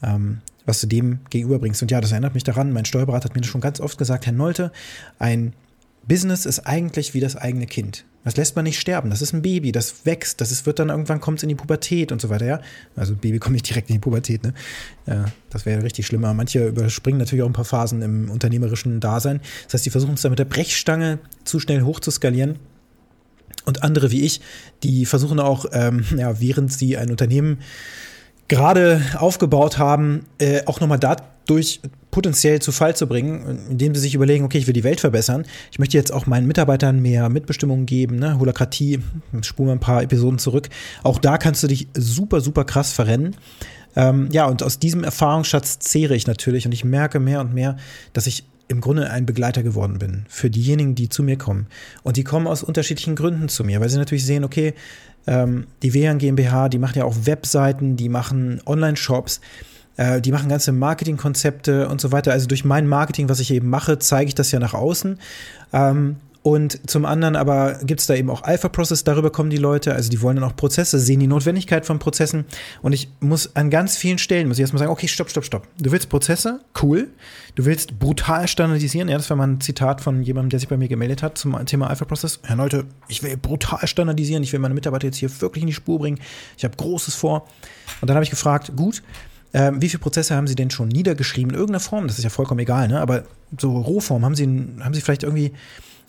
ähm, 0.02 0.42
was 0.66 0.82
du 0.82 0.88
dem 0.88 1.20
gegenüberbringst. 1.30 1.82
Und 1.82 1.92
ja, 1.92 2.02
das 2.02 2.12
erinnert 2.12 2.34
mich 2.34 2.44
daran, 2.44 2.72
mein 2.72 2.86
Steuerberater 2.86 3.26
hat 3.26 3.36
mir 3.36 3.42
das 3.42 3.50
schon 3.50 3.62
ganz 3.62 3.80
oft 3.80 3.98
gesagt, 3.98 4.26
Herr 4.26 4.34
Nolte, 4.34 4.72
ein 5.20 5.54
Business 6.08 6.46
ist 6.46 6.60
eigentlich 6.60 7.14
wie 7.14 7.20
das 7.20 7.36
eigene 7.36 7.66
Kind. 7.66 8.06
Das 8.24 8.38
lässt 8.38 8.56
man 8.56 8.64
nicht 8.64 8.80
sterben. 8.80 9.10
Das 9.10 9.22
ist 9.22 9.34
ein 9.34 9.42
Baby, 9.42 9.74
das 9.74 10.06
wächst, 10.06 10.40
das 10.40 10.52
ist, 10.52 10.66
wird 10.66 10.80
dann 10.80 10.90
irgendwann 10.90 11.20
kommt 11.20 11.40
es 11.40 11.44
in 11.44 11.50
die 11.50 11.56
Pubertät 11.56 12.12
und 12.12 12.22
so 12.22 12.30
weiter, 12.30 12.46
ja. 12.46 12.62
Also 12.96 13.16
Baby 13.16 13.40
kommt 13.40 13.54
nicht 13.54 13.70
direkt 13.70 13.90
in 13.90 13.96
die 13.96 14.00
Pubertät, 14.00 14.44
ne? 14.44 14.54
Ja, 15.06 15.26
das 15.50 15.66
wäre 15.66 15.84
richtig 15.84 16.08
schlimmer. 16.08 16.34
Manche 16.34 16.68
überspringen 16.68 17.20
natürlich 17.20 17.44
auch 17.44 17.50
ein 17.50 17.54
paar 17.54 17.66
Phasen 17.66 18.02
im 18.02 18.30
unternehmerischen 18.30 19.02
Dasein. 19.02 19.42
Das 19.66 19.74
heißt, 19.74 19.86
die 19.86 19.90
versuchen 19.90 20.14
es 20.14 20.22
dann 20.22 20.32
mit 20.32 20.40
der 20.40 20.46
Brechstange 20.46 21.20
zu 21.44 21.60
schnell 21.60 21.82
hoch 21.82 22.00
zu 22.00 22.12
skalieren. 22.12 22.60
Und 23.66 23.84
andere 23.84 24.12
wie 24.12 24.22
ich, 24.22 24.42
die 24.84 25.06
versuchen 25.06 25.40
auch, 25.40 25.66
ähm, 25.72 26.06
ja, 26.18 26.40
während 26.40 26.72
sie 26.72 26.98
ein 26.98 27.10
Unternehmen 27.10 27.60
gerade 28.48 29.02
aufgebaut 29.18 29.78
haben, 29.78 30.26
äh, 30.38 30.66
auch 30.66 30.80
nochmal 30.80 31.00
dadurch 31.00 31.82
potenziell 32.12 32.62
zu 32.62 32.72
Fall 32.72 32.96
zu 32.96 33.08
bringen, 33.08 33.68
indem 33.72 33.96
sie 33.96 34.02
sich 34.02 34.14
überlegen, 34.14 34.46
okay, 34.46 34.60
ich 34.60 34.68
will 34.68 34.74
die 34.74 34.84
Welt 34.84 35.00
verbessern. 35.00 35.46
Ich 35.72 35.80
möchte 35.80 35.98
jetzt 35.98 36.14
auch 36.14 36.28
meinen 36.28 36.46
Mitarbeitern 36.46 37.02
mehr 37.02 37.28
Mitbestimmung 37.30 37.88
geben, 37.88 38.18
ne? 38.18 38.38
Holokratie, 38.38 39.00
spulen 39.42 39.70
wir 39.70 39.74
ein 39.74 39.80
paar 39.80 40.04
Episoden 40.04 40.38
zurück. 40.38 40.70
Auch 41.02 41.18
da 41.18 41.40
kannst 41.40 41.64
du 41.64 41.68
dich 41.68 41.88
super, 41.96 42.42
super 42.42 42.66
krass 42.66 42.92
verrennen. 42.92 43.36
Ähm, 43.96 44.30
ja, 44.32 44.46
und 44.46 44.62
aus 44.62 44.78
diesem 44.78 45.04
Erfahrungsschatz 45.04 45.80
zehre 45.80 46.16
ich 46.16 46.28
natürlich 46.28 46.66
und 46.66 46.72
ich 46.72 46.86
merke 46.86 47.20
mehr 47.20 47.42
und 47.42 47.54
mehr, 47.54 47.78
dass 48.14 48.28
ich 48.28 48.44
im 48.68 48.82
Grunde 48.82 49.10
ein 49.10 49.26
Begleiter 49.26 49.64
geworden 49.64 50.00
bin 50.00 50.26
für 50.30 50.50
diejenigen, 50.50 50.96
die 50.96 51.10
zu 51.10 51.24
mir 51.24 51.38
kommen. 51.38 51.68
Und 52.04 52.18
die 52.18 52.24
kommen 52.24 52.48
aus 52.48 52.64
unterschiedlichen 52.64 53.16
Gründen 53.16 53.50
zu 53.50 53.64
mir, 53.64 53.82
weil 53.82 53.90
sie 53.90 53.98
natürlich 53.98 54.26
sehen, 54.26 54.44
okay, 54.44 54.74
ähm, 55.28 55.68
die 55.82 55.94
WLAN 55.94 56.18
GmbH, 56.18 56.70
die 56.70 56.80
macht 56.80 56.96
ja 56.96 57.06
auch 57.06 57.16
Webseiten, 57.26 57.96
die 57.96 58.10
machen 58.10 58.62
Online-Shops, 58.66 59.42
äh, 59.98 60.22
die 60.22 60.32
machen 60.32 60.50
ganze 60.50 60.72
Marketingkonzepte 60.72 61.88
und 61.88 62.02
so 62.02 62.12
weiter. 62.12 62.32
Also 62.32 62.48
durch 62.48 62.66
mein 62.66 62.88
Marketing, 62.88 63.30
was 63.30 63.40
ich 63.40 63.52
eben 63.52 63.70
mache, 63.70 64.00
zeige 64.00 64.30
ich 64.30 64.36
das 64.36 64.52
ja 64.52 64.60
nach 64.60 64.74
außen. 64.74 65.20
Ähm, 65.72 66.18
und 66.44 66.90
zum 66.90 67.06
anderen 67.06 67.38
aber 67.38 67.80
gibt 67.86 68.02
es 68.02 68.06
da 68.06 68.16
eben 68.16 68.30
auch 68.30 68.44
Alpha-Process, 68.44 69.06
darüber 69.06 69.32
kommen 69.32 69.50
die 69.50 69.58
Leute, 69.58 69.96
also 69.96 70.10
die 70.10 70.22
wollen 70.22 70.36
dann 70.36 70.44
auch 70.44 70.58
Prozesse, 70.58 71.00
sehen 71.00 71.22
die 71.22 71.28
Notwendigkeit 71.28 71.86
von 71.86 72.00
Prozessen. 72.00 72.44
Und 72.82 72.92
ich 72.92 73.08
muss 73.22 73.56
an 73.56 73.70
ganz 73.70 73.96
vielen 73.96 74.18
Stellen, 74.18 74.50
muss 74.50 74.58
ich 74.58 74.62
erstmal 74.62 74.80
sagen, 74.80 74.92
okay, 74.92 75.08
stopp, 75.08 75.30
stopp, 75.30 75.46
stopp. 75.46 75.68
Du 75.80 75.94
willst 75.94 76.10
Prozesse? 76.10 76.60
Cool. 76.82 77.08
Du 77.56 77.64
willst 77.64 77.98
brutal 77.98 78.50
standardisieren. 78.50 79.08
Ja, 79.08 79.16
das 79.16 79.30
war 79.30 79.38
mal 79.38 79.48
ein 79.48 79.62
Zitat 79.62 80.02
von 80.02 80.22
jemandem, 80.22 80.50
der 80.50 80.60
sich 80.60 80.68
bei 80.68 80.76
mir 80.76 80.90
gemeldet 80.90 81.24
hat 81.24 81.38
zum 81.38 81.66
Thema 81.66 81.90
Alpha-Process. 81.90 82.42
Herr 82.44 82.58
Leute, 82.58 82.88
ich 83.08 83.24
will 83.24 83.38
brutal 83.38 83.88
standardisieren. 83.88 84.44
Ich 84.44 84.52
will 84.52 84.60
meine 84.60 84.74
Mitarbeiter 84.74 85.06
jetzt 85.06 85.18
hier 85.18 85.30
wirklich 85.40 85.62
in 85.62 85.68
die 85.68 85.74
Spur 85.74 85.98
bringen. 85.98 86.20
Ich 86.58 86.66
habe 86.66 86.76
Großes 86.76 87.16
vor. 87.16 87.48
Und 88.02 88.10
dann 88.10 88.16
habe 88.16 88.26
ich 88.26 88.30
gefragt, 88.30 88.74
gut, 88.76 89.02
ähm, 89.54 89.82
wie 89.82 89.88
viele 89.88 90.02
Prozesse 90.02 90.36
haben 90.36 90.48
Sie 90.48 90.56
denn 90.56 90.72
schon 90.72 90.90
niedergeschrieben 90.90 91.52
in 91.52 91.56
irgendeiner 91.56 91.80
Form? 91.80 92.06
Das 92.08 92.18
ist 92.18 92.26
ja 92.26 92.30
vollkommen 92.30 92.60
egal, 92.60 92.90
ne? 92.90 93.00
Aber 93.00 93.24
so 93.58 93.78
Rohform, 93.78 94.26
haben 94.26 94.36
Sie, 94.36 94.44
haben 94.44 94.94
Sie 94.94 95.00
vielleicht 95.00 95.24
irgendwie 95.24 95.54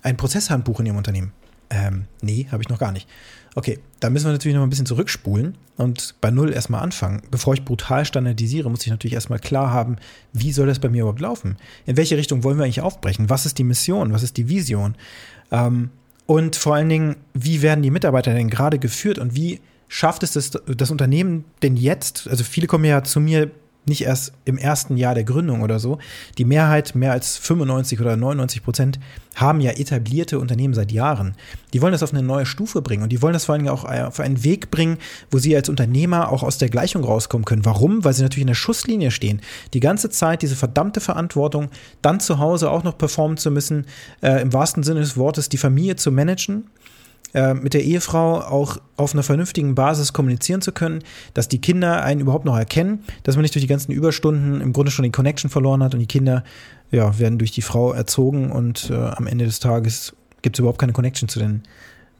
ein 0.04 0.16
Prozesshandbuch 0.16 0.78
in 0.80 0.86
Ihrem 0.86 0.98
Unternehmen? 0.98 1.32
Ähm, 1.70 2.04
nee, 2.22 2.46
habe 2.52 2.62
ich 2.62 2.68
noch 2.68 2.78
gar 2.78 2.92
nicht. 2.92 3.08
Okay, 3.56 3.78
da 4.00 4.10
müssen 4.10 4.26
wir 4.26 4.32
natürlich 4.32 4.56
noch 4.56 4.62
ein 4.62 4.70
bisschen 4.70 4.86
zurückspulen 4.86 5.56
und 5.76 6.14
bei 6.20 6.30
Null 6.30 6.52
erstmal 6.52 6.82
anfangen. 6.82 7.22
Bevor 7.30 7.54
ich 7.54 7.64
brutal 7.64 8.04
standardisiere, 8.04 8.70
muss 8.70 8.84
ich 8.84 8.90
natürlich 8.90 9.14
erstmal 9.14 9.38
klar 9.38 9.70
haben, 9.70 9.96
wie 10.32 10.52
soll 10.52 10.66
das 10.66 10.78
bei 10.78 10.88
mir 10.88 11.02
überhaupt 11.02 11.20
laufen? 11.20 11.56
In 11.86 11.96
welche 11.96 12.16
Richtung 12.16 12.44
wollen 12.44 12.58
wir 12.58 12.64
eigentlich 12.64 12.80
aufbrechen? 12.80 13.30
Was 13.30 13.46
ist 13.46 13.58
die 13.58 13.64
Mission? 13.64 14.12
Was 14.12 14.22
ist 14.22 14.36
die 14.36 14.48
Vision? 14.48 14.96
Ähm, 15.50 15.90
und 16.26 16.56
vor 16.56 16.74
allen 16.74 16.88
Dingen, 16.88 17.16
wie 17.32 17.62
werden 17.62 17.82
die 17.82 17.90
Mitarbeiter 17.90 18.34
denn 18.34 18.50
gerade 18.50 18.78
geführt 18.78 19.18
und 19.18 19.36
wie 19.36 19.60
schafft 19.88 20.22
es 20.22 20.32
das, 20.32 20.50
das 20.50 20.90
Unternehmen 20.90 21.44
denn 21.62 21.76
jetzt? 21.76 22.28
Also 22.28 22.44
viele 22.44 22.66
kommen 22.66 22.84
ja 22.84 23.04
zu 23.04 23.20
mir 23.20 23.50
nicht 23.86 24.02
erst 24.02 24.32
im 24.44 24.58
ersten 24.58 24.96
Jahr 24.96 25.14
der 25.14 25.24
Gründung 25.24 25.62
oder 25.62 25.78
so. 25.78 25.98
Die 26.38 26.44
Mehrheit, 26.44 26.94
mehr 26.94 27.12
als 27.12 27.36
95 27.36 28.00
oder 28.00 28.16
99 28.16 28.62
Prozent, 28.62 28.98
haben 29.34 29.60
ja 29.60 29.72
etablierte 29.72 30.38
Unternehmen 30.38 30.74
seit 30.74 30.92
Jahren. 30.92 31.34
Die 31.72 31.82
wollen 31.82 31.92
das 31.92 32.02
auf 32.02 32.12
eine 32.12 32.22
neue 32.22 32.46
Stufe 32.46 32.82
bringen 32.82 33.02
und 33.02 33.10
die 33.10 33.20
wollen 33.20 33.32
das 33.32 33.46
vor 33.46 33.54
allem 33.54 33.68
auch 33.68 33.84
auf 33.84 34.20
einen 34.20 34.44
Weg 34.44 34.70
bringen, 34.70 34.98
wo 35.30 35.38
sie 35.38 35.54
als 35.56 35.68
Unternehmer 35.68 36.30
auch 36.30 36.42
aus 36.42 36.58
der 36.58 36.68
Gleichung 36.68 37.04
rauskommen 37.04 37.44
können. 37.44 37.64
Warum? 37.64 38.04
Weil 38.04 38.14
sie 38.14 38.22
natürlich 38.22 38.42
in 38.42 38.48
der 38.48 38.54
Schusslinie 38.54 39.10
stehen. 39.10 39.40
Die 39.72 39.80
ganze 39.80 40.10
Zeit 40.10 40.42
diese 40.42 40.56
verdammte 40.56 41.00
Verantwortung, 41.00 41.68
dann 42.02 42.20
zu 42.20 42.38
Hause 42.38 42.70
auch 42.70 42.84
noch 42.84 42.96
performen 42.96 43.36
zu 43.36 43.50
müssen, 43.50 43.86
äh, 44.22 44.40
im 44.42 44.52
wahrsten 44.52 44.82
Sinne 44.82 45.00
des 45.00 45.16
Wortes 45.16 45.48
die 45.48 45.58
Familie 45.58 45.96
zu 45.96 46.12
managen 46.12 46.70
äh, 47.34 47.54
mit 47.54 47.74
der 47.74 47.84
Ehefrau 47.84 48.40
auch 48.40 48.78
auf 48.96 49.12
einer 49.12 49.22
vernünftigen 49.22 49.74
Basis 49.74 50.12
kommunizieren 50.12 50.62
zu 50.62 50.72
können, 50.72 51.02
dass 51.34 51.48
die 51.48 51.60
Kinder 51.60 52.02
einen 52.02 52.20
überhaupt 52.20 52.44
noch 52.44 52.56
erkennen, 52.56 53.04
dass 53.24 53.36
man 53.36 53.42
nicht 53.42 53.54
durch 53.54 53.64
die 53.64 53.68
ganzen 53.68 53.92
Überstunden 53.92 54.60
im 54.60 54.72
Grunde 54.72 54.90
schon 54.90 55.02
die 55.02 55.10
Connection 55.10 55.50
verloren 55.50 55.82
hat 55.82 55.94
und 55.94 56.00
die 56.00 56.06
Kinder 56.06 56.44
ja, 56.90 57.18
werden 57.18 57.38
durch 57.38 57.50
die 57.50 57.62
Frau 57.62 57.92
erzogen 57.92 58.50
und 58.50 58.90
äh, 58.90 58.94
am 58.94 59.26
Ende 59.26 59.44
des 59.44 59.60
Tages 59.60 60.14
gibt 60.42 60.56
es 60.56 60.60
überhaupt 60.60 60.78
keine 60.78 60.92
Connection 60.92 61.28
zu 61.28 61.38
den, 61.38 61.62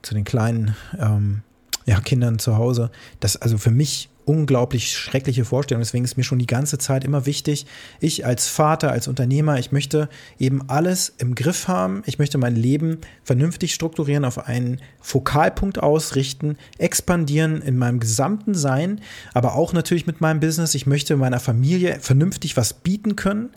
zu 0.02 0.14
den 0.14 0.25
kleinen 0.25 0.75
ähm, 0.99 1.42
ja, 1.87 2.00
Kindern 2.00 2.38
zu 2.38 2.56
Hause. 2.56 2.90
Das 3.21 3.37
also 3.37 3.59
für 3.59 3.71
mich 3.71 4.09
unglaublich 4.24 4.96
schreckliche 4.96 5.44
Vorstellung. 5.44 5.82
Deswegen 5.82 6.04
ist 6.04 6.16
mir 6.16 6.24
schon 6.24 6.38
die 6.38 6.46
ganze 6.46 6.78
Zeit 6.78 7.04
immer 7.04 7.26
wichtig, 7.26 7.66
ich 8.00 8.24
als 8.26 8.48
Vater, 8.48 8.90
als 8.90 9.08
Unternehmer, 9.08 9.58
ich 9.58 9.72
möchte 9.72 10.08
eben 10.38 10.68
alles 10.68 11.14
im 11.18 11.34
Griff 11.34 11.68
haben. 11.68 12.02
Ich 12.06 12.18
möchte 12.18 12.38
mein 12.38 12.56
Leben 12.56 12.98
vernünftig 13.22 13.74
strukturieren, 13.74 14.24
auf 14.24 14.46
einen 14.46 14.80
Fokalpunkt 15.00 15.82
ausrichten, 15.82 16.56
expandieren 16.78 17.62
in 17.62 17.76
meinem 17.76 18.00
gesamten 18.00 18.54
Sein, 18.54 19.00
aber 19.32 19.54
auch 19.54 19.72
natürlich 19.72 20.06
mit 20.06 20.20
meinem 20.20 20.40
Business. 20.40 20.74
Ich 20.74 20.86
möchte 20.86 21.16
meiner 21.16 21.40
Familie 21.40 21.98
vernünftig 22.00 22.56
was 22.56 22.72
bieten 22.74 23.16
können. 23.16 23.50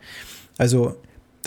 Also 0.58 0.96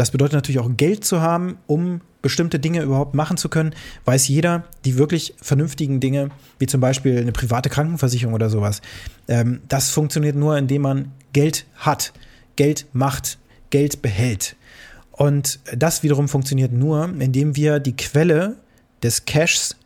Das 0.00 0.12
bedeutet 0.12 0.32
natürlich 0.32 0.60
auch 0.60 0.78
Geld 0.78 1.04
zu 1.04 1.20
haben, 1.20 1.58
um 1.66 2.00
bestimmte 2.22 2.58
Dinge 2.58 2.80
überhaupt 2.80 3.14
machen 3.14 3.36
zu 3.36 3.50
können. 3.50 3.74
Weiß 4.06 4.28
jeder, 4.28 4.64
die 4.86 4.96
wirklich 4.96 5.34
vernünftigen 5.42 6.00
Dinge, 6.00 6.30
wie 6.58 6.64
zum 6.64 6.80
Beispiel 6.80 7.18
eine 7.18 7.32
private 7.32 7.68
Krankenversicherung 7.68 8.32
oder 8.32 8.48
sowas, 8.48 8.80
ähm, 9.28 9.60
das 9.68 9.90
funktioniert 9.90 10.36
nur, 10.36 10.56
indem 10.56 10.80
man 10.80 11.12
Geld 11.34 11.66
hat, 11.76 12.14
Geld 12.56 12.86
macht, 12.94 13.36
Geld 13.68 14.00
behält. 14.00 14.56
Und 15.12 15.60
das 15.76 16.02
wiederum 16.02 16.28
funktioniert 16.28 16.72
nur, 16.72 17.04
indem 17.18 17.54
wir 17.54 17.78
die 17.78 17.94
Quelle 17.94 18.56
des 19.02 19.26
Cashs 19.26 19.76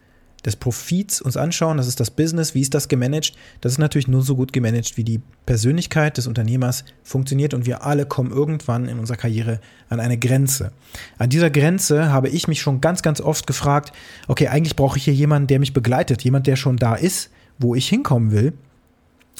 des 0.44 0.56
Profits 0.56 1.20
uns 1.20 1.36
anschauen, 1.36 1.76
das 1.76 1.86
ist 1.86 2.00
das 2.00 2.10
Business, 2.10 2.54
wie 2.54 2.60
ist 2.60 2.74
das 2.74 2.88
gemanagt? 2.88 3.34
Das 3.60 3.72
ist 3.72 3.78
natürlich 3.78 4.08
nur 4.08 4.22
so 4.22 4.36
gut 4.36 4.52
gemanagt, 4.52 4.96
wie 4.96 5.04
die 5.04 5.20
Persönlichkeit 5.46 6.16
des 6.18 6.26
Unternehmers 6.26 6.84
funktioniert 7.02 7.54
und 7.54 7.66
wir 7.66 7.84
alle 7.84 8.06
kommen 8.06 8.30
irgendwann 8.30 8.88
in 8.88 8.98
unserer 8.98 9.16
Karriere 9.16 9.60
an 9.88 10.00
eine 10.00 10.18
Grenze. 10.18 10.72
An 11.18 11.30
dieser 11.30 11.50
Grenze 11.50 12.12
habe 12.12 12.28
ich 12.28 12.48
mich 12.48 12.60
schon 12.60 12.80
ganz, 12.80 13.02
ganz 13.02 13.20
oft 13.20 13.46
gefragt, 13.46 13.92
okay, 14.28 14.48
eigentlich 14.48 14.76
brauche 14.76 14.98
ich 14.98 15.04
hier 15.04 15.14
jemanden, 15.14 15.46
der 15.46 15.60
mich 15.60 15.72
begleitet, 15.72 16.22
jemand, 16.22 16.46
der 16.46 16.56
schon 16.56 16.76
da 16.76 16.94
ist, 16.94 17.30
wo 17.58 17.74
ich 17.74 17.88
hinkommen 17.88 18.32
will. 18.32 18.52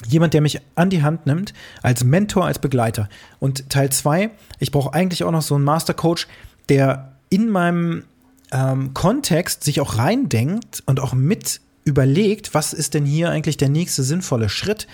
Jemand, 0.07 0.33
der 0.33 0.41
mich 0.41 0.59
an 0.75 0.89
die 0.89 1.03
Hand 1.03 1.25
nimmt, 1.25 1.53
als 1.81 2.03
Mentor, 2.03 2.45
als 2.45 2.59
Begleiter. 2.59 3.07
Und 3.39 3.69
Teil 3.69 3.91
zwei, 3.91 4.31
ich 4.59 4.71
brauche 4.71 4.93
eigentlich 4.93 5.23
auch 5.23 5.31
noch 5.31 5.41
so 5.41 5.55
einen 5.55 5.63
Mastercoach, 5.63 6.27
der 6.67 7.13
in 7.29 7.49
meinem 7.49 8.03
ähm, 8.51 8.93
Kontext 8.93 9.63
sich 9.63 9.81
auch 9.81 9.97
reindenkt 9.97 10.83
und 10.85 10.99
auch 10.99 11.13
mit 11.13 11.61
überlegt, 11.83 12.53
was 12.53 12.73
ist 12.73 12.95
denn 12.95 13.05
hier 13.05 13.29
eigentlich 13.29 13.57
der 13.57 13.69
nächste 13.69 14.03
sinnvolle 14.03 14.49
Schritt? 14.49 14.87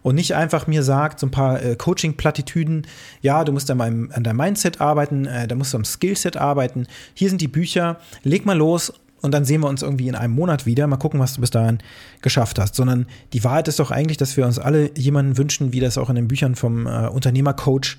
Und 0.00 0.14
nicht 0.14 0.34
einfach 0.34 0.66
mir 0.66 0.82
sagt, 0.82 1.18
so 1.18 1.26
ein 1.26 1.30
paar 1.30 1.62
äh, 1.62 1.76
Coaching-Plattitüden, 1.76 2.86
ja, 3.20 3.44
du 3.44 3.52
musst 3.52 3.70
an, 3.70 3.78
meinem, 3.78 4.10
an 4.14 4.22
deinem 4.22 4.36
Mindset 4.36 4.80
arbeiten, 4.80 5.26
äh, 5.26 5.46
da 5.48 5.54
musst 5.54 5.74
du 5.74 5.76
am 5.76 5.84
Skillset 5.84 6.36
arbeiten, 6.36 6.86
hier 7.14 7.28
sind 7.28 7.40
die 7.40 7.48
Bücher, 7.48 7.98
leg 8.22 8.46
mal 8.46 8.56
los 8.56 8.92
und 9.20 9.32
dann 9.32 9.44
sehen 9.44 9.60
wir 9.60 9.68
uns 9.68 9.82
irgendwie 9.82 10.08
in 10.08 10.14
einem 10.14 10.34
Monat 10.34 10.66
wieder, 10.66 10.86
mal 10.86 10.96
gucken, 10.96 11.20
was 11.20 11.34
du 11.34 11.40
bis 11.40 11.50
dahin 11.50 11.78
geschafft 12.22 12.58
hast. 12.58 12.76
Sondern 12.76 13.06
die 13.32 13.42
Wahrheit 13.44 13.68
ist 13.68 13.80
doch 13.80 13.90
eigentlich, 13.90 14.16
dass 14.16 14.36
wir 14.36 14.46
uns 14.46 14.58
alle 14.58 14.96
jemanden 14.96 15.36
wünschen, 15.36 15.72
wie 15.72 15.80
das 15.80 15.98
auch 15.98 16.08
in 16.08 16.16
den 16.16 16.28
Büchern 16.28 16.54
vom 16.54 16.86
äh, 16.86 17.08
Unternehmercoach, 17.08 17.98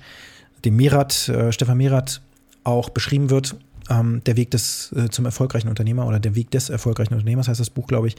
dem 0.64 0.76
Merat, 0.76 1.28
äh, 1.28 1.52
Stefan 1.52 1.76
Merat, 1.76 2.22
auch 2.64 2.90
beschrieben 2.90 3.30
wird, 3.30 3.56
ähm, 3.90 4.22
Der 4.24 4.36
Weg 4.36 4.50
des 4.50 4.92
äh, 4.92 5.08
zum 5.10 5.26
erfolgreichen 5.26 5.68
Unternehmer 5.68 6.06
oder 6.06 6.18
Der 6.18 6.34
Weg 6.34 6.50
des 6.50 6.70
erfolgreichen 6.70 7.14
Unternehmers 7.14 7.48
heißt 7.48 7.60
das 7.60 7.70
Buch, 7.70 7.86
glaube 7.86 8.08
ich. 8.08 8.16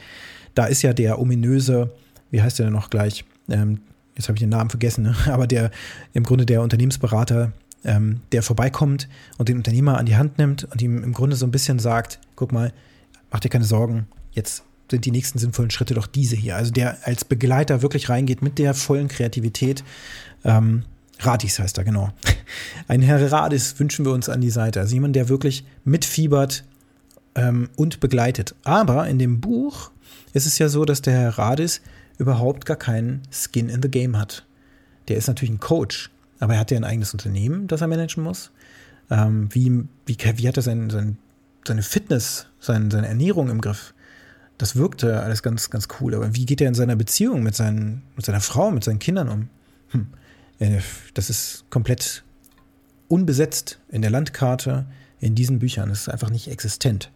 Da 0.54 0.66
ist 0.66 0.82
ja 0.82 0.92
der 0.92 1.18
ominöse, 1.18 1.90
wie 2.30 2.42
heißt 2.42 2.58
der 2.58 2.66
denn 2.66 2.74
noch 2.74 2.90
gleich? 2.90 3.24
Ähm, 3.48 3.80
jetzt 4.14 4.28
habe 4.28 4.36
ich 4.36 4.40
den 4.40 4.50
Namen 4.50 4.70
vergessen, 4.70 5.04
ne? 5.04 5.16
aber 5.26 5.46
der 5.46 5.70
im 6.12 6.22
Grunde 6.22 6.46
der 6.46 6.62
Unternehmensberater, 6.62 7.52
ähm, 7.84 8.20
der 8.30 8.42
vorbeikommt 8.42 9.08
und 9.38 9.48
den 9.48 9.56
Unternehmer 9.56 9.98
an 9.98 10.06
die 10.06 10.16
Hand 10.16 10.38
nimmt 10.38 10.64
und 10.64 10.80
ihm 10.80 11.02
im 11.02 11.12
Grunde 11.12 11.36
so 11.36 11.46
ein 11.46 11.50
bisschen 11.50 11.78
sagt, 11.78 12.20
guck 12.36 12.52
mal, 12.52 12.72
mach 13.30 13.40
dir 13.40 13.48
keine 13.48 13.64
Sorgen, 13.64 14.06
jetzt 14.32 14.62
sind 14.90 15.04
die 15.06 15.10
nächsten 15.10 15.38
sinnvollen 15.38 15.70
Schritte 15.70 15.94
doch 15.94 16.06
diese 16.06 16.36
hier. 16.36 16.54
Also 16.54 16.70
der 16.70 16.98
als 17.06 17.24
Begleiter 17.24 17.80
wirklich 17.80 18.10
reingeht 18.10 18.42
mit 18.42 18.58
der 18.58 18.74
vollen 18.74 19.08
Kreativität 19.08 19.82
ähm, 20.44 20.84
Radis 21.18 21.58
heißt 21.58 21.78
er, 21.78 21.84
genau. 21.84 22.10
Ein 22.88 23.02
Herr 23.02 23.32
Radis 23.32 23.78
wünschen 23.78 24.04
wir 24.04 24.12
uns 24.12 24.28
an 24.28 24.40
die 24.40 24.50
Seite. 24.50 24.80
Also 24.80 24.94
jemand, 24.94 25.16
der 25.16 25.28
wirklich 25.28 25.64
mitfiebert 25.84 26.64
ähm, 27.34 27.70
und 27.76 28.00
begleitet. 28.00 28.54
Aber 28.64 29.06
in 29.08 29.18
dem 29.18 29.40
Buch 29.40 29.90
ist 30.32 30.46
es 30.46 30.58
ja 30.58 30.68
so, 30.68 30.84
dass 30.84 31.02
der 31.02 31.14
Herr 31.14 31.38
Radis 31.38 31.80
überhaupt 32.18 32.66
gar 32.66 32.76
keinen 32.76 33.22
Skin 33.30 33.68
in 33.68 33.82
the 33.82 33.90
Game 33.90 34.18
hat. 34.18 34.44
Der 35.08 35.16
ist 35.16 35.26
natürlich 35.26 35.54
ein 35.54 35.60
Coach, 35.60 36.10
aber 36.38 36.54
er 36.54 36.60
hat 36.60 36.70
ja 36.70 36.76
ein 36.76 36.84
eigenes 36.84 37.12
Unternehmen, 37.12 37.66
das 37.66 37.80
er 37.80 37.88
managen 37.88 38.22
muss. 38.22 38.50
Ähm, 39.10 39.48
wie, 39.52 39.84
wie, 40.06 40.16
wie 40.36 40.48
hat 40.48 40.56
er 40.56 40.62
sein, 40.62 40.90
sein, 40.90 41.18
seine 41.66 41.82
Fitness, 41.82 42.46
sein, 42.60 42.90
seine 42.90 43.08
Ernährung 43.08 43.50
im 43.50 43.60
Griff? 43.60 43.94
Das 44.58 44.76
wirkte 44.76 45.20
alles 45.22 45.42
ganz, 45.42 45.70
ganz 45.70 45.88
cool. 46.00 46.14
Aber 46.14 46.34
wie 46.34 46.46
geht 46.46 46.60
er 46.60 46.68
in 46.68 46.74
seiner 46.74 46.96
Beziehung 46.96 47.42
mit, 47.42 47.56
seinen, 47.56 48.02
mit 48.14 48.24
seiner 48.24 48.40
Frau, 48.40 48.70
mit 48.70 48.84
seinen 48.84 49.00
Kindern 49.00 49.28
um? 49.28 49.48
Hm. 49.88 50.06
Äh, 50.60 50.78
das 51.14 51.30
ist 51.30 51.64
komplett 51.68 52.22
unbesetzt 53.12 53.78
in 53.90 54.00
der 54.00 54.10
Landkarte, 54.10 54.86
in 55.20 55.34
diesen 55.34 55.58
Büchern. 55.58 55.90
Es 55.90 56.00
ist 56.00 56.08
einfach 56.08 56.30
nicht 56.30 56.48
existent. 56.48 57.10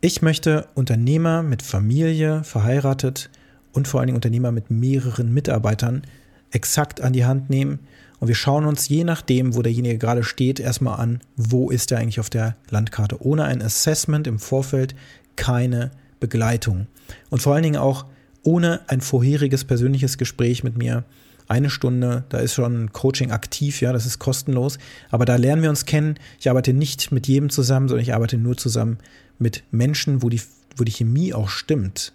Ich 0.00 0.22
möchte 0.22 0.66
Unternehmer 0.74 1.44
mit 1.44 1.62
Familie, 1.62 2.42
verheiratet 2.42 3.30
und 3.70 3.86
vor 3.86 4.00
allen 4.00 4.08
Dingen 4.08 4.16
Unternehmer 4.16 4.50
mit 4.50 4.72
mehreren 4.72 5.32
Mitarbeitern 5.32 6.02
exakt 6.50 7.00
an 7.00 7.12
die 7.12 7.26
Hand 7.26 7.48
nehmen. 7.48 7.78
Und 8.18 8.26
wir 8.26 8.34
schauen 8.34 8.64
uns 8.64 8.88
je 8.88 9.04
nachdem, 9.04 9.54
wo 9.54 9.62
derjenige 9.62 9.98
gerade 9.98 10.24
steht, 10.24 10.58
erstmal 10.58 10.98
an, 10.98 11.20
wo 11.36 11.70
ist 11.70 11.92
er 11.92 11.98
eigentlich 11.98 12.18
auf 12.18 12.28
der 12.28 12.56
Landkarte. 12.68 13.24
Ohne 13.24 13.44
ein 13.44 13.62
Assessment 13.62 14.26
im 14.26 14.40
Vorfeld 14.40 14.96
keine 15.36 15.92
Begleitung. 16.18 16.88
Und 17.28 17.40
vor 17.40 17.54
allen 17.54 17.62
Dingen 17.62 17.80
auch 17.80 18.04
ohne 18.42 18.80
ein 18.88 19.00
vorheriges 19.00 19.64
persönliches 19.64 20.18
Gespräch 20.18 20.64
mit 20.64 20.76
mir 20.76 21.04
eine 21.50 21.68
Stunde, 21.68 22.24
da 22.28 22.38
ist 22.38 22.54
schon 22.54 22.92
Coaching 22.92 23.32
aktiv, 23.32 23.80
ja, 23.80 23.92
das 23.92 24.06
ist 24.06 24.18
kostenlos. 24.18 24.78
Aber 25.10 25.24
da 25.24 25.36
lernen 25.36 25.62
wir 25.62 25.70
uns 25.70 25.84
kennen. 25.84 26.14
Ich 26.38 26.48
arbeite 26.48 26.72
nicht 26.72 27.10
mit 27.10 27.26
jedem 27.26 27.50
zusammen, 27.50 27.88
sondern 27.88 28.02
ich 28.02 28.14
arbeite 28.14 28.38
nur 28.38 28.56
zusammen 28.56 28.98
mit 29.38 29.64
Menschen, 29.70 30.22
wo 30.22 30.28
die, 30.28 30.40
wo 30.76 30.84
die 30.84 30.92
Chemie 30.92 31.34
auch 31.34 31.48
stimmt. 31.48 32.12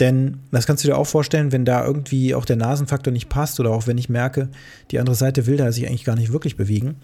Denn 0.00 0.38
das 0.52 0.66
kannst 0.66 0.84
du 0.84 0.88
dir 0.88 0.96
auch 0.96 1.06
vorstellen, 1.06 1.50
wenn 1.50 1.64
da 1.64 1.84
irgendwie 1.84 2.34
auch 2.34 2.44
der 2.44 2.56
Nasenfaktor 2.56 3.12
nicht 3.12 3.28
passt 3.28 3.58
oder 3.58 3.70
auch 3.70 3.86
wenn 3.86 3.98
ich 3.98 4.08
merke, 4.08 4.48
die 4.90 5.00
andere 5.00 5.16
Seite 5.16 5.46
will 5.46 5.56
da 5.56 5.72
sich 5.72 5.88
eigentlich 5.88 6.04
gar 6.04 6.14
nicht 6.14 6.32
wirklich 6.32 6.56
bewegen, 6.56 6.96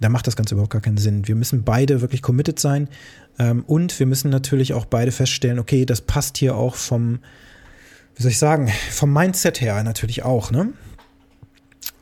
dann 0.00 0.12
macht 0.12 0.26
das 0.26 0.36
Ganze 0.36 0.54
überhaupt 0.54 0.72
gar 0.72 0.80
keinen 0.80 0.96
Sinn. 0.96 1.28
Wir 1.28 1.34
müssen 1.34 1.62
beide 1.62 2.00
wirklich 2.00 2.22
committed 2.22 2.58
sein 2.58 2.88
ähm, 3.38 3.62
und 3.66 3.98
wir 4.00 4.06
müssen 4.06 4.30
natürlich 4.30 4.72
auch 4.72 4.86
beide 4.86 5.12
feststellen, 5.12 5.58
okay, 5.58 5.84
das 5.84 6.00
passt 6.00 6.38
hier 6.38 6.56
auch 6.56 6.74
vom, 6.74 7.20
wie 8.16 8.22
soll 8.22 8.32
ich 8.32 8.38
sagen, 8.38 8.72
vom 8.90 9.12
Mindset 9.12 9.60
her 9.60 9.82
natürlich 9.84 10.24
auch, 10.24 10.50
ne? 10.50 10.72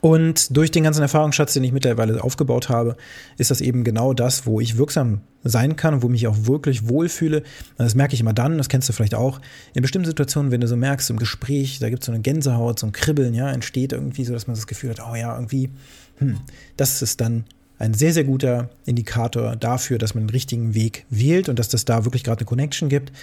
Und 0.01 0.55
durch 0.55 0.71
den 0.71 0.83
ganzen 0.83 1.01
Erfahrungsschatz, 1.01 1.53
den 1.53 1.63
ich 1.63 1.71
mittlerweile 1.71 2.23
aufgebaut 2.23 2.69
habe, 2.69 2.95
ist 3.37 3.51
das 3.51 3.59
eben 3.59 3.83
genau 3.83 4.13
das, 4.13 4.45
wo 4.45 4.61
ich 4.61 4.77
wirksam 4.77 5.21
sein 5.43 5.75
kann 5.75 6.01
wo 6.01 6.09
mich 6.09 6.27
auch 6.27 6.35
wirklich 6.45 6.87
wohlfühle. 6.87 7.43
Das 7.77 7.95
merke 7.95 8.13
ich 8.13 8.21
immer 8.21 8.33
dann, 8.33 8.57
das 8.57 8.69
kennst 8.69 8.89
du 8.89 8.93
vielleicht 8.93 9.15
auch, 9.15 9.39
in 9.73 9.81
bestimmten 9.81 10.07
Situationen, 10.07 10.51
wenn 10.51 10.61
du 10.61 10.67
so 10.67 10.75
merkst, 10.75 11.09
im 11.09 11.17
Gespräch, 11.17 11.79
da 11.79 11.89
gibt 11.89 12.03
es 12.03 12.07
so 12.07 12.11
eine 12.11 12.21
Gänsehaut, 12.21 12.79
so 12.79 12.87
ein 12.87 12.91
Kribbeln, 12.91 13.33
ja, 13.33 13.49
entsteht 13.49 13.93
irgendwie 13.93 14.25
so, 14.25 14.33
dass 14.33 14.47
man 14.47 14.55
das 14.55 14.67
Gefühl 14.67 14.91
hat, 14.91 14.99
oh 14.99 15.15
ja, 15.15 15.33
irgendwie, 15.35 15.69
hm, 16.17 16.39
das 16.77 17.01
ist 17.01 17.21
dann 17.21 17.45
ein 17.77 17.93
sehr, 17.93 18.11
sehr 18.11 18.25
guter 18.25 18.69
Indikator 18.85 19.55
dafür, 19.55 19.97
dass 19.97 20.13
man 20.13 20.25
den 20.25 20.31
richtigen 20.31 20.75
Weg 20.75 21.05
wählt 21.09 21.47
und 21.47 21.57
dass 21.57 21.69
das 21.69 21.85
da 21.85 22.03
wirklich 22.03 22.25
gerade 22.25 22.39
eine 22.39 22.45
Connection 22.45 22.89
gibt, 22.89 23.13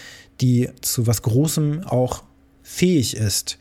die 0.40 0.70
zu 0.80 1.06
was 1.06 1.20
Großem 1.20 1.84
auch 1.84 2.22
fähig 2.62 3.16
ist. 3.16 3.58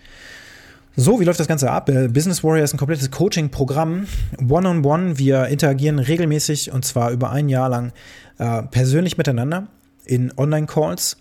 So, 0.97 1.19
wie 1.19 1.25
läuft 1.25 1.41
das 1.41 1.47
Ganze 1.49 1.69
ab? 1.69 1.89
Äh, 1.89 2.07
Business 2.07 2.41
Warrior 2.41 2.63
ist 2.63 2.73
ein 2.73 2.77
komplettes 2.77 3.11
Coaching-Programm. 3.11 4.07
One-on-one. 4.39 4.77
-on 4.79 4.81
-one. 4.81 5.17
Wir 5.17 5.47
interagieren 5.47 5.99
regelmäßig 5.99 6.71
und 6.71 6.85
zwar 6.85 7.11
über 7.11 7.31
ein 7.31 7.49
Jahr 7.49 7.67
lang 7.67 7.91
äh, 8.37 8.63
persönlich 8.63 9.17
miteinander 9.17 9.67
in 10.05 10.31
Online-Calls. 10.37 11.17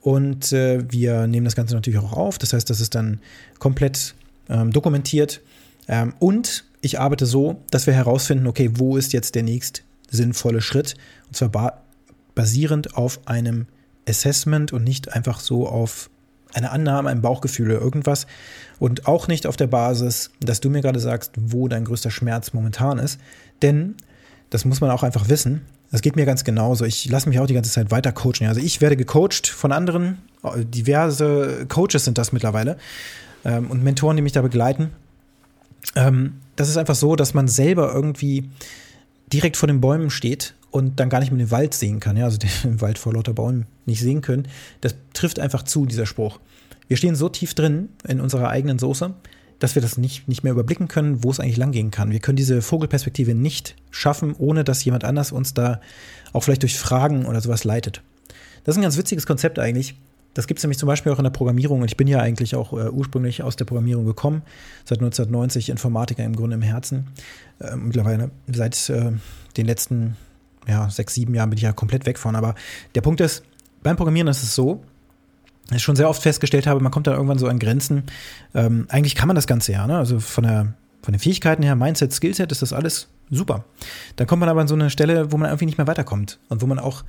Und 0.00 0.52
äh, 0.52 0.82
wir 0.90 1.28
nehmen 1.28 1.44
das 1.44 1.54
Ganze 1.54 1.76
natürlich 1.76 2.00
auch 2.00 2.12
auf. 2.12 2.38
Das 2.38 2.52
heißt, 2.52 2.68
das 2.68 2.80
ist 2.80 2.96
dann 2.96 3.20
komplett 3.60 4.16
ähm, 4.48 4.72
dokumentiert. 4.72 5.40
Ähm, 5.86 6.14
und 6.18 6.64
ich 6.80 6.98
arbeite 6.98 7.24
so, 7.24 7.62
dass 7.70 7.86
wir 7.86 7.94
herausfinden, 7.94 8.48
okay, 8.48 8.70
wo 8.74 8.96
ist 8.96 9.12
jetzt 9.12 9.36
der 9.36 9.44
nächst 9.44 9.84
sinnvolle 10.10 10.60
Schritt? 10.60 10.96
Und 11.28 11.36
zwar 11.36 11.48
ba 11.48 11.82
basierend 12.34 12.96
auf 12.96 13.20
einem 13.26 13.66
Assessment 14.08 14.72
und 14.72 14.82
nicht 14.82 15.12
einfach 15.12 15.38
so 15.38 15.68
auf 15.68 16.08
eine 16.54 16.70
Annahme, 16.70 17.10
ein 17.10 17.22
Bauchgefühl 17.22 17.70
oder 17.70 17.80
irgendwas. 17.80 18.26
Und 18.78 19.06
auch 19.06 19.28
nicht 19.28 19.46
auf 19.46 19.56
der 19.56 19.66
Basis, 19.66 20.30
dass 20.40 20.60
du 20.60 20.70
mir 20.70 20.82
gerade 20.82 21.00
sagst, 21.00 21.32
wo 21.36 21.68
dein 21.68 21.84
größter 21.84 22.10
Schmerz 22.10 22.52
momentan 22.52 22.98
ist. 22.98 23.20
Denn, 23.62 23.96
das 24.50 24.64
muss 24.64 24.80
man 24.80 24.90
auch 24.90 25.02
einfach 25.02 25.28
wissen, 25.28 25.62
das 25.92 26.00
geht 26.00 26.16
mir 26.16 26.24
ganz 26.24 26.42
genauso. 26.42 26.84
Ich 26.84 27.08
lasse 27.08 27.28
mich 27.28 27.38
auch 27.38 27.46
die 27.46 27.54
ganze 27.54 27.70
Zeit 27.70 27.90
weiter 27.90 28.12
coachen. 28.12 28.46
Also 28.46 28.60
ich 28.60 28.80
werde 28.80 28.96
gecoacht 28.96 29.46
von 29.46 29.72
anderen, 29.72 30.18
diverse 30.56 31.66
Coaches 31.68 32.04
sind 32.04 32.18
das 32.18 32.32
mittlerweile 32.32 32.78
ähm, 33.44 33.70
und 33.70 33.84
Mentoren, 33.84 34.16
die 34.16 34.22
mich 34.22 34.32
da 34.32 34.42
begleiten. 34.42 34.90
Ähm, 35.94 36.40
das 36.56 36.68
ist 36.68 36.78
einfach 36.78 36.94
so, 36.94 37.14
dass 37.14 37.34
man 37.34 37.46
selber 37.46 37.92
irgendwie 37.92 38.48
direkt 39.32 39.56
vor 39.56 39.66
den 39.66 39.80
Bäumen 39.80 40.10
steht 40.10 40.54
und 40.70 41.00
dann 41.00 41.08
gar 41.08 41.20
nicht 41.20 41.30
mehr 41.30 41.38
den 41.38 41.50
Wald 41.50 41.74
sehen 41.74 42.00
kann, 42.00 42.16
ja, 42.16 42.24
also 42.24 42.38
den 42.38 42.80
Wald 42.80 42.98
vor 42.98 43.12
lauter 43.12 43.34
Bäumen 43.34 43.66
nicht 43.86 44.00
sehen 44.00 44.20
können. 44.20 44.48
Das 44.80 44.94
trifft 45.12 45.38
einfach 45.38 45.62
zu, 45.62 45.86
dieser 45.86 46.06
Spruch. 46.06 46.40
Wir 46.88 46.96
stehen 46.96 47.14
so 47.14 47.28
tief 47.28 47.54
drin 47.54 47.88
in 48.06 48.20
unserer 48.20 48.48
eigenen 48.48 48.78
Soße, 48.78 49.14
dass 49.58 49.74
wir 49.74 49.82
das 49.82 49.96
nicht, 49.96 50.28
nicht 50.28 50.42
mehr 50.42 50.52
überblicken 50.52 50.88
können, 50.88 51.22
wo 51.22 51.30
es 51.30 51.40
eigentlich 51.40 51.56
langgehen 51.56 51.90
kann. 51.90 52.10
Wir 52.10 52.18
können 52.18 52.36
diese 52.36 52.62
Vogelperspektive 52.62 53.34
nicht 53.34 53.76
schaffen, 53.90 54.34
ohne 54.36 54.64
dass 54.64 54.84
jemand 54.84 55.04
anders 55.04 55.30
uns 55.30 55.54
da 55.54 55.80
auch 56.32 56.42
vielleicht 56.42 56.62
durch 56.62 56.76
Fragen 56.76 57.26
oder 57.26 57.40
sowas 57.40 57.64
leitet. 57.64 58.02
Das 58.64 58.74
ist 58.74 58.78
ein 58.78 58.82
ganz 58.82 58.96
witziges 58.96 59.26
Konzept 59.26 59.58
eigentlich. 59.58 59.94
Das 60.34 60.46
gibt 60.46 60.58
es 60.58 60.64
nämlich 60.64 60.78
zum 60.78 60.86
Beispiel 60.86 61.12
auch 61.12 61.18
in 61.18 61.24
der 61.24 61.30
Programmierung. 61.30 61.80
Und 61.80 61.86
ich 61.86 61.96
bin 61.96 62.08
ja 62.08 62.20
eigentlich 62.20 62.54
auch 62.54 62.72
äh, 62.72 62.88
ursprünglich 62.88 63.42
aus 63.42 63.56
der 63.56 63.64
Programmierung 63.64 64.06
gekommen. 64.06 64.42
Seit 64.84 64.98
1990 64.98 65.68
Informatiker 65.68 66.24
im 66.24 66.36
Grunde 66.36 66.54
im 66.54 66.62
Herzen. 66.62 67.08
Äh, 67.60 67.76
mittlerweile 67.76 68.30
seit 68.46 68.88
äh, 68.90 69.12
den 69.56 69.66
letzten 69.66 70.16
ja, 70.66 70.88
sechs, 70.90 71.14
sieben 71.14 71.34
Jahren 71.34 71.50
bin 71.50 71.56
ich 71.56 71.62
ja 71.62 71.72
komplett 71.72 72.06
weg 72.06 72.18
von. 72.18 72.36
Aber 72.36 72.54
der 72.94 73.00
Punkt 73.00 73.20
ist, 73.20 73.42
beim 73.82 73.96
Programmieren 73.96 74.28
ist 74.28 74.42
es 74.42 74.54
so, 74.54 74.82
dass 75.68 75.78
ich 75.78 75.82
schon 75.82 75.96
sehr 75.96 76.08
oft 76.08 76.22
festgestellt 76.22 76.66
habe, 76.66 76.80
man 76.80 76.92
kommt 76.92 77.06
dann 77.06 77.14
irgendwann 77.14 77.38
so 77.38 77.46
an 77.48 77.58
Grenzen. 77.58 78.04
Ähm, 78.54 78.86
eigentlich 78.88 79.14
kann 79.14 79.26
man 79.26 79.36
das 79.36 79.46
Ganze 79.46 79.72
ja, 79.72 79.86
ne? 79.86 79.96
Also 79.96 80.20
von 80.20 80.44
der 80.44 80.74
von 81.02 81.12
den 81.12 81.18
Fähigkeiten 81.18 81.64
her, 81.64 81.74
Mindset, 81.74 82.12
Skillset 82.12 82.52
ist 82.52 82.62
das 82.62 82.72
alles 82.72 83.08
super. 83.28 83.64
Dann 84.16 84.28
kommt 84.28 84.40
man 84.40 84.48
aber 84.48 84.60
an 84.60 84.68
so 84.68 84.74
eine 84.74 84.88
Stelle, 84.88 85.32
wo 85.32 85.36
man 85.36 85.48
irgendwie 85.48 85.66
nicht 85.66 85.78
mehr 85.78 85.88
weiterkommt 85.88 86.38
und 86.48 86.62
wo 86.62 86.66
man 86.66 86.78
auch 86.78 87.02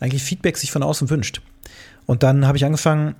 eigentlich 0.00 0.22
Feedback 0.22 0.56
sich 0.56 0.72
von 0.72 0.82
außen 0.82 1.10
wünscht. 1.10 1.42
Und 2.06 2.22
dann 2.22 2.46
habe 2.46 2.56
ich 2.56 2.64
angefangen, 2.64 3.14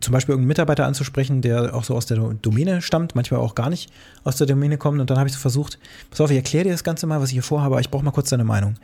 zum 0.00 0.12
Beispiel 0.12 0.32
irgendeinen 0.32 0.48
Mitarbeiter 0.48 0.86
anzusprechen, 0.86 1.42
der 1.42 1.74
auch 1.74 1.84
so 1.84 1.96
aus 1.96 2.06
der 2.06 2.18
Domäne 2.18 2.82
stammt, 2.82 3.14
manchmal 3.14 3.40
auch 3.40 3.54
gar 3.54 3.68
nicht 3.68 3.90
aus 4.22 4.36
der 4.36 4.46
Domäne 4.46 4.78
kommt. 4.78 5.00
Und 5.00 5.10
dann 5.10 5.18
habe 5.18 5.28
ich 5.28 5.34
so 5.34 5.40
versucht, 5.40 5.78
pass 6.10 6.20
auf, 6.20 6.30
ich 6.30 6.36
erkläre 6.36 6.64
dir 6.64 6.72
das 6.72 6.84
Ganze 6.84 7.06
mal, 7.06 7.20
was 7.20 7.30
ich 7.30 7.34
hier 7.34 7.42
vorhabe, 7.42 7.80
ich 7.80 7.90
brauche 7.90 8.04
mal 8.04 8.12
kurz 8.12 8.30
deine 8.30 8.44
Meinung. 8.44 8.76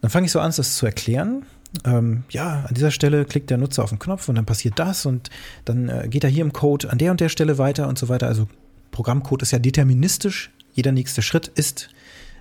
Dann 0.00 0.10
fange 0.10 0.26
ich 0.26 0.32
so 0.32 0.40
an, 0.40 0.52
das 0.56 0.76
zu 0.76 0.86
erklären. 0.86 1.44
Ähm, 1.84 2.24
ja, 2.30 2.64
an 2.68 2.74
dieser 2.74 2.90
Stelle 2.90 3.24
klickt 3.24 3.50
der 3.50 3.56
Nutzer 3.56 3.82
auf 3.82 3.90
den 3.90 3.98
Knopf 3.98 4.28
und 4.28 4.34
dann 4.34 4.44
passiert 4.44 4.78
das 4.78 5.06
und 5.06 5.30
dann 5.64 5.88
äh, 5.88 6.06
geht 6.08 6.22
er 6.22 6.30
hier 6.30 6.44
im 6.44 6.52
Code 6.52 6.90
an 6.90 6.98
der 6.98 7.10
und 7.10 7.20
der 7.20 7.28
Stelle 7.28 7.58
weiter 7.58 7.88
und 7.88 7.98
so 7.98 8.08
weiter. 8.08 8.26
Also 8.26 8.46
Programmcode 8.90 9.42
ist 9.42 9.52
ja 9.52 9.58
deterministisch. 9.58 10.50
Jeder 10.74 10.92
nächste 10.92 11.22
Schritt 11.22 11.48
ist 11.48 11.88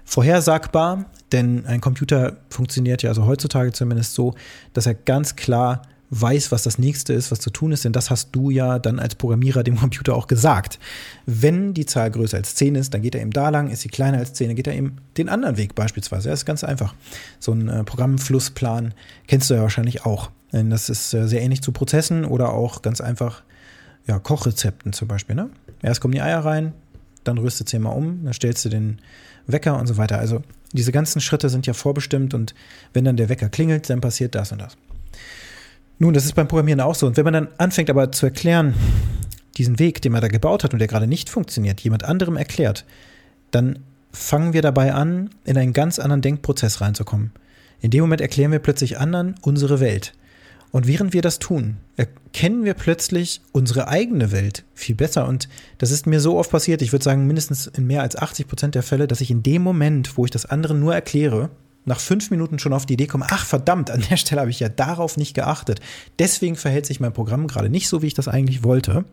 vorhersagbar, 0.04 1.06
denn 1.32 1.66
ein 1.66 1.82
Computer 1.82 2.38
funktioniert 2.50 3.04
ja 3.04 3.10
also 3.10 3.26
heutzutage 3.26 3.72
zumindest 3.72 4.14
so, 4.14 4.36
dass 4.74 4.86
er 4.86 4.94
ganz 4.94 5.36
klar 5.36 5.84
weiß, 6.12 6.52
was 6.52 6.64
das 6.64 6.78
nächste 6.78 7.14
ist, 7.14 7.32
was 7.32 7.40
zu 7.40 7.50
tun 7.50 7.72
ist, 7.72 7.86
denn 7.86 7.94
das 7.94 8.10
hast 8.10 8.30
du 8.34 8.50
ja 8.50 8.80
dann 8.80 9.00
als 9.00 9.16
Programmierer 9.16 9.64
dem 9.64 9.78
Computer 9.80 10.14
auch 10.14 10.28
gesagt. 10.28 10.78
Wenn 11.26 11.74
die 11.74 11.86
Zahl 11.86 12.12
größer 12.12 12.38
als 12.38 12.56
10 12.56 12.76
ist, 12.76 12.94
dann 12.94 13.02
geht 13.02 13.16
er 13.16 13.22
eben 13.22 13.32
da 13.32 13.50
lang, 13.50 13.70
ist 13.70 13.82
sie 13.82 13.90
kleiner 13.90 14.18
als 14.18 14.34
10, 14.34 14.50
dann 14.50 14.56
geht 14.56 14.68
er 14.68 14.76
eben 14.76 14.98
den 15.18 15.30
anderen 15.30 15.58
Weg 15.58 15.74
beispielsweise. 15.74 16.30
Das 16.30 16.42
ist 16.42 16.46
ganz 16.46 16.64
einfach. 16.64 16.94
So 17.40 17.54
ein 17.54 17.70
äh, 17.70 17.84
Programmflussplan 17.86 18.94
kennst 19.28 19.50
du 19.50 19.54
ja 19.54 19.62
wahrscheinlich 19.62 20.06
auch. 20.06 20.30
Denn 20.52 20.70
das 20.70 20.90
ist 20.90 21.14
äh, 21.14 21.28
sehr 21.28 21.42
ähnlich 21.42 21.62
zu 21.62 21.72
Prozessen 21.72 22.26
oder 22.26 22.52
auch 22.52 22.82
ganz 22.82 23.00
einfach 23.00 23.42
ja, 24.06 24.20
Kochrezepten 24.20 24.92
zum 24.92 25.08
Beispiel. 25.08 25.36
Ne? 25.36 25.50
Erst 25.82 26.02
kommen 26.02 26.14
die 26.14 26.22
Eier 26.22 26.44
rein, 26.44 26.74
dann 27.24 27.38
rüstet 27.38 27.70
sie 27.70 27.80
mal 27.80 27.92
um, 27.92 28.26
dann 28.26 28.34
stellst 28.34 28.66
du 28.66 28.70
den 28.70 29.00
Wecker 29.48 29.80
und 29.80 29.88
so 29.88 29.96
weiter. 29.96 30.18
Also 30.18 30.42
diese 30.74 30.92
ganzen 30.92 31.22
Schritte 31.22 31.50
sind 31.50 31.68
ja 31.68 31.74
vorbestimmt 31.74 32.34
und 32.34 32.54
wenn 32.94 33.06
dann 33.06 33.16
der 33.16 33.30
Wecker 33.30 33.48
klingelt, 33.48 33.90
dann 33.90 34.02
passiert 34.02 34.36
das 34.36 34.52
und 34.52 34.60
das. 34.60 34.76
Nun, 36.02 36.16
das 36.16 36.26
ist 36.26 36.34
beim 36.34 36.48
Programmieren 36.48 36.82
auch 36.82 36.96
so. 36.96 37.06
Und 37.06 37.16
wenn 37.16 37.26
man 37.26 37.34
dann 37.36 37.48
anfängt 37.60 37.92
aber 37.92 38.12
zu 38.12 38.26
erklären, 38.26 38.74
diesen 39.58 39.78
Weg, 39.78 40.02
den 40.02 40.12
man 40.12 40.22
da 40.22 40.30
gebaut 40.30 40.64
hat 40.64 40.74
und 40.74 40.80
der 40.80 40.88
gerade 40.88 41.06
nicht 41.06 41.30
funktioniert, 41.30 41.80
jemand 41.82 42.06
anderem 42.06 42.38
erklärt, 42.38 42.86
dann 43.52 43.78
fangen 44.12 44.54
wir 44.54 44.64
dabei 44.64 44.96
an, 44.96 45.30
in 45.44 45.60
einen 45.60 45.74
ganz 45.74 46.00
anderen 46.00 46.24
Denkprozess 46.24 46.82
reinzukommen. 46.82 47.34
In 47.82 47.92
dem 47.92 48.02
Moment 48.02 48.20
erklären 48.20 48.52
wir 48.52 48.58
plötzlich 48.58 48.98
anderen 48.98 49.36
unsere 49.44 49.80
Welt. 49.80 50.14
Und 50.72 50.88
während 50.88 51.14
wir 51.14 51.22
das 51.22 51.38
tun, 51.38 51.78
erkennen 51.98 52.66
wir 52.66 52.74
plötzlich 52.74 53.42
unsere 53.52 53.88
eigene 53.88 54.32
Welt 54.32 54.64
viel 54.74 54.96
besser. 54.96 55.28
Und 55.28 55.50
das 55.78 55.92
ist 55.92 56.08
mir 56.08 56.20
so 56.20 56.36
oft 56.40 56.50
passiert, 56.50 56.82
ich 56.82 56.94
würde 56.94 57.06
sagen 57.06 57.28
mindestens 57.28 57.68
in 57.68 57.86
mehr 57.86 58.02
als 58.02 58.16
80 58.16 58.48
Prozent 58.48 58.74
der 58.74 58.82
Fälle, 58.82 59.08
dass 59.08 59.22
ich 59.22 59.30
in 59.30 59.44
dem 59.44 59.62
Moment, 59.62 60.18
wo 60.18 60.26
ich 60.26 60.32
das 60.32 60.48
anderen 60.48 60.80
nur 60.80 60.96
erkläre, 60.96 61.52
nach 61.86 62.00
fünf 62.00 62.30
Minuten 62.30 62.60
schon 62.60 62.74
auf 62.74 62.86
die 62.86 62.94
Idee 62.94 63.08
komme, 63.08 63.26
ach 63.30 63.46
verdammt, 63.46 63.90
an 63.90 64.04
der 64.10 64.18
Stelle 64.18 64.42
habe 64.42 64.52
ich 64.52 64.60
ja 64.60 64.70
darauf 64.70 65.18
nicht 65.18 65.34
geachtet. 65.34 65.80
Deswegen 66.20 66.56
verhält 66.56 66.86
sich 66.86 67.00
mein 67.00 67.14
Programm 67.14 67.48
gerade 67.48 67.70
nicht 67.70 67.90
so, 67.90 68.02
wie 68.02 68.08
ich 68.08 68.14
das 68.14 68.28
eigentlich 68.28 68.64
wollte. 68.64 69.06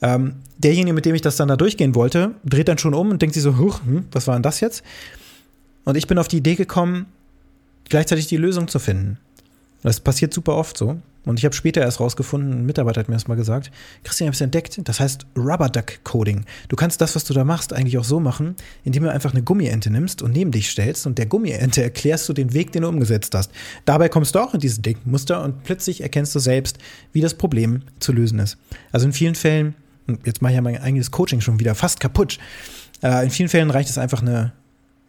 Ähm, 0.00 0.34
derjenige, 0.58 0.94
mit 0.94 1.04
dem 1.04 1.14
ich 1.14 1.22
das 1.22 1.36
dann 1.36 1.48
da 1.48 1.56
durchgehen 1.56 1.94
wollte, 1.94 2.34
dreht 2.44 2.68
dann 2.68 2.78
schon 2.78 2.94
um 2.94 3.10
und 3.10 3.22
denkt 3.22 3.34
sich 3.34 3.42
so, 3.42 3.56
huch, 3.56 3.80
hm, 3.84 4.06
was 4.10 4.26
war 4.26 4.34
denn 4.34 4.42
das 4.42 4.60
jetzt? 4.60 4.82
Und 5.84 5.96
ich 5.96 6.08
bin 6.08 6.18
auf 6.18 6.28
die 6.28 6.38
Idee 6.38 6.56
gekommen, 6.56 7.06
gleichzeitig 7.88 8.26
die 8.26 8.36
Lösung 8.36 8.66
zu 8.66 8.80
finden. 8.80 9.18
Das 9.82 10.00
passiert 10.00 10.34
super 10.34 10.56
oft 10.56 10.76
so. 10.76 11.00
Und 11.24 11.38
ich 11.38 11.44
habe 11.44 11.54
später 11.54 11.80
erst 11.80 12.00
rausgefunden, 12.00 12.52
ein 12.52 12.66
Mitarbeiter 12.66 13.00
hat 13.00 13.08
mir 13.08 13.14
das 13.14 13.28
mal 13.28 13.36
gesagt, 13.36 13.70
Christian, 14.02 14.26
ich 14.26 14.28
habe 14.28 14.34
es 14.34 14.40
entdeckt, 14.40 14.80
das 14.84 14.98
heißt 14.98 15.26
Rubber 15.36 15.68
Duck 15.68 16.02
Coding. 16.02 16.44
Du 16.68 16.76
kannst 16.76 17.00
das, 17.00 17.14
was 17.14 17.24
du 17.24 17.32
da 17.32 17.44
machst, 17.44 17.72
eigentlich 17.72 17.98
auch 17.98 18.04
so 18.04 18.18
machen, 18.18 18.56
indem 18.82 19.04
du 19.04 19.10
einfach 19.10 19.32
eine 19.32 19.42
Gummiente 19.42 19.90
nimmst 19.90 20.22
und 20.22 20.32
neben 20.32 20.50
dich 20.50 20.70
stellst 20.70 21.06
und 21.06 21.18
der 21.18 21.26
Gummiente 21.26 21.82
erklärst 21.82 22.28
du 22.28 22.32
den 22.32 22.52
Weg, 22.52 22.72
den 22.72 22.82
du 22.82 22.88
umgesetzt 22.88 23.34
hast. 23.34 23.52
Dabei 23.84 24.08
kommst 24.08 24.34
du 24.34 24.40
auch 24.40 24.54
in 24.54 24.60
dieses 24.60 24.82
Denkmuster 24.82 25.42
und 25.42 25.62
plötzlich 25.62 26.00
erkennst 26.00 26.34
du 26.34 26.40
selbst, 26.40 26.78
wie 27.12 27.20
das 27.20 27.34
Problem 27.34 27.82
zu 28.00 28.12
lösen 28.12 28.38
ist. 28.40 28.58
Also 28.90 29.06
in 29.06 29.12
vielen 29.12 29.36
Fällen, 29.36 29.74
jetzt 30.24 30.42
mache 30.42 30.52
ich 30.52 30.56
ja 30.56 30.62
mein 30.62 30.78
eigenes 30.78 31.12
Coaching 31.12 31.40
schon 31.40 31.60
wieder 31.60 31.74
fast 31.74 32.00
kaputt, 32.00 32.38
äh, 33.02 33.24
in 33.24 33.30
vielen 33.30 33.48
Fällen 33.48 33.70
reicht 33.70 33.90
es 33.90 33.98
einfach 33.98 34.22
eine 34.22 34.52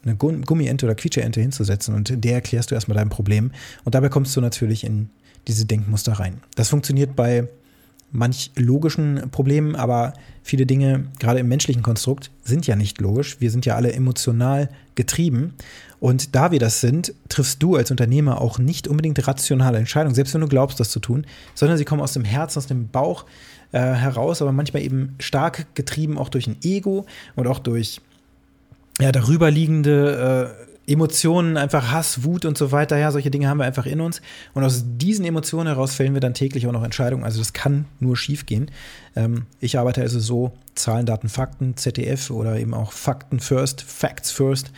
eine 0.06 0.16
Gummiente 0.16 0.86
oder 0.86 0.96
Quietscheente 0.96 1.40
hinzusetzen 1.40 1.96
und 1.96 2.24
der 2.24 2.34
erklärst 2.34 2.72
du 2.72 2.76
erstmal 2.76 2.98
dein 2.98 3.08
Problem. 3.08 3.52
Und 3.86 3.96
dabei 3.96 4.10
kommst 4.10 4.36
du 4.36 4.42
natürlich 4.42 4.84
in 4.84 5.10
diese 5.48 5.66
Denkmuster 5.66 6.14
rein. 6.14 6.42
Das 6.56 6.70
funktioniert 6.70 7.16
bei 7.16 7.48
manch 8.12 8.52
logischen 8.56 9.30
Problemen, 9.32 9.76
aber 9.76 10.14
viele 10.44 10.66
Dinge, 10.66 11.08
gerade 11.20 11.40
im 11.40 11.48
menschlichen 11.48 11.82
Konstrukt, 11.82 12.30
sind 12.44 12.68
ja 12.68 12.76
nicht 12.76 13.02
logisch. 13.02 13.42
Wir 13.42 13.50
sind 13.50 13.66
ja 13.66 13.76
alle 13.76 13.92
emotional 13.92 14.70
getrieben. 14.96 15.56
Und 16.00 16.36
da 16.36 16.52
wir 16.52 16.60
das 16.60 16.80
sind, 16.80 17.14
triffst 17.28 17.64
du 17.64 17.76
als 17.76 17.90
Unternehmer 17.90 18.40
auch 18.40 18.60
nicht 18.60 18.88
unbedingt 18.88 19.28
rationale 19.28 19.80
Entscheidungen, 19.80 20.14
selbst 20.14 20.34
wenn 20.34 20.42
du 20.42 20.48
glaubst, 20.48 20.80
das 20.80 20.90
zu 20.90 21.00
tun, 21.00 21.26
sondern 21.56 21.78
sie 21.78 21.86
kommen 21.86 22.02
aus 22.02 22.14
dem 22.14 22.24
Herzen, 22.24 22.60
aus 22.60 22.68
dem 22.68 22.90
Bauch 22.90 23.26
äh, 23.72 23.80
heraus, 23.80 24.42
aber 24.42 24.52
manchmal 24.52 24.84
eben 24.84 25.16
stark 25.20 25.74
getrieben 25.76 26.18
auch 26.18 26.30
durch 26.30 26.46
ein 26.46 26.58
Ego 26.62 27.06
und 27.36 27.48
auch 27.48 27.60
durch 27.60 28.00
ja, 29.00 29.12
darüberliegende 29.12 30.56
äh, 30.60 30.73
Emotionen, 30.86 31.56
einfach 31.56 31.92
Hass, 31.92 32.24
Wut 32.24 32.46
und 32.46 32.58
so 32.58 32.72
weiter, 32.72 32.98
ja, 32.98 33.12
solche 33.12 33.32
Dinge 33.32 33.48
haben 33.48 33.58
wir 33.58 33.66
einfach 33.66 33.86
in 33.86 34.02
uns. 34.02 34.22
Und 34.54 34.64
aus 34.64 34.84
diesen 34.86 35.26
Emotionen 35.26 35.68
heraus 35.68 35.96
fällen 35.96 36.14
wir 36.14 36.22
dann 36.22 36.34
täglich 36.34 36.68
auch 36.68 36.72
noch 36.74 36.84
Entscheidungen. 36.84 37.24
Also 37.24 37.40
das 37.40 37.54
kann 37.54 37.86
nur 38.00 38.18
schief 38.18 38.46
gehen. 38.46 38.70
Ähm, 39.16 39.46
ich 39.60 39.80
arbeite 39.80 40.02
also 40.02 40.20
so, 40.20 40.52
Zahlen, 40.76 41.06
Daten, 41.06 41.30
Fakten, 41.30 41.78
ZDF 41.78 42.32
oder 42.32 42.60
eben 42.60 42.74
auch 42.74 42.92
Fakten 42.92 43.40
first, 43.40 43.82
Facts 43.82 44.32
first. 44.32 44.72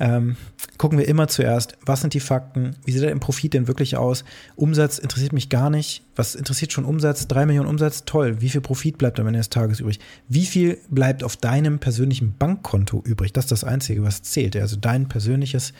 Ähm, 0.00 0.36
gucken 0.76 0.98
wir 0.98 1.06
immer 1.06 1.28
zuerst, 1.28 1.76
was 1.86 2.00
sind 2.00 2.14
die 2.14 2.20
Fakten, 2.20 2.76
wie 2.84 2.92
sieht 2.92 3.02
der 3.02 3.14
Profit 3.16 3.54
denn 3.54 3.68
wirklich 3.68 3.96
aus? 3.96 4.24
Umsatz 4.56 4.98
interessiert 4.98 5.32
mich 5.32 5.48
gar 5.48 5.70
nicht. 5.70 6.02
Was 6.16 6.34
interessiert 6.34 6.72
schon 6.72 6.84
Umsatz? 6.84 7.28
Drei 7.28 7.46
Millionen 7.46 7.68
Umsatz, 7.68 8.04
toll. 8.04 8.40
Wie 8.40 8.48
viel 8.48 8.60
Profit 8.60 8.98
bleibt 8.98 9.20
am 9.20 9.26
Ende 9.26 9.38
des 9.38 9.50
Tages 9.50 9.80
übrig? 9.80 10.00
Wie 10.28 10.46
viel 10.46 10.78
bleibt 10.88 11.22
auf 11.22 11.36
deinem 11.36 11.78
persönlichen 11.78 12.34
Bankkonto 12.36 13.02
übrig? 13.04 13.32
Das 13.32 13.44
ist 13.44 13.52
das 13.52 13.64
Einzige, 13.64 14.02
was 14.02 14.22
zählt. 14.22 14.56
Also 14.56 14.76
dein 14.76 15.08
persönliches 15.08 15.72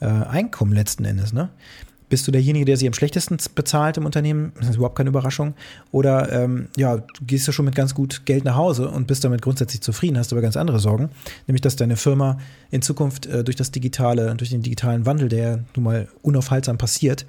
äh, 0.00 0.06
Einkommen 0.06 0.72
letzten 0.72 1.04
Endes. 1.04 1.32
Ne? 1.32 1.50
Bist 2.10 2.26
du 2.26 2.32
derjenige, 2.32 2.64
der 2.66 2.76
sie 2.76 2.86
am 2.86 2.92
schlechtesten 2.92 3.38
bezahlt 3.54 3.96
im 3.96 4.04
Unternehmen? 4.04 4.52
Das 4.58 4.68
ist 4.68 4.76
überhaupt 4.76 4.96
keine 4.96 5.08
Überraschung. 5.10 5.54
Oder 5.92 6.30
ähm, 6.32 6.68
ja, 6.76 7.02
gehst 7.26 7.48
du 7.48 7.52
schon 7.52 7.64
mit 7.64 7.76
ganz 7.76 7.94
gut 7.94 8.26
Geld 8.26 8.44
nach 8.44 8.56
Hause 8.56 8.90
und 8.90 9.06
bist 9.06 9.24
damit 9.24 9.40
grundsätzlich 9.40 9.80
zufrieden, 9.80 10.18
hast 10.18 10.32
aber 10.32 10.42
ganz 10.42 10.56
andere 10.56 10.80
Sorgen. 10.80 11.10
Nämlich, 11.46 11.62
dass 11.62 11.76
deine 11.76 11.96
Firma 11.96 12.38
in 12.70 12.82
Zukunft 12.82 13.26
äh, 13.26 13.44
durch 13.44 13.56
das 13.56 13.70
digitale, 13.70 14.34
durch 14.34 14.50
den 14.50 14.60
digitalen 14.60 15.06
Wandel, 15.06 15.28
der 15.28 15.64
nun 15.76 15.84
mal 15.84 16.08
unaufhaltsam 16.22 16.76
passiert, 16.76 17.24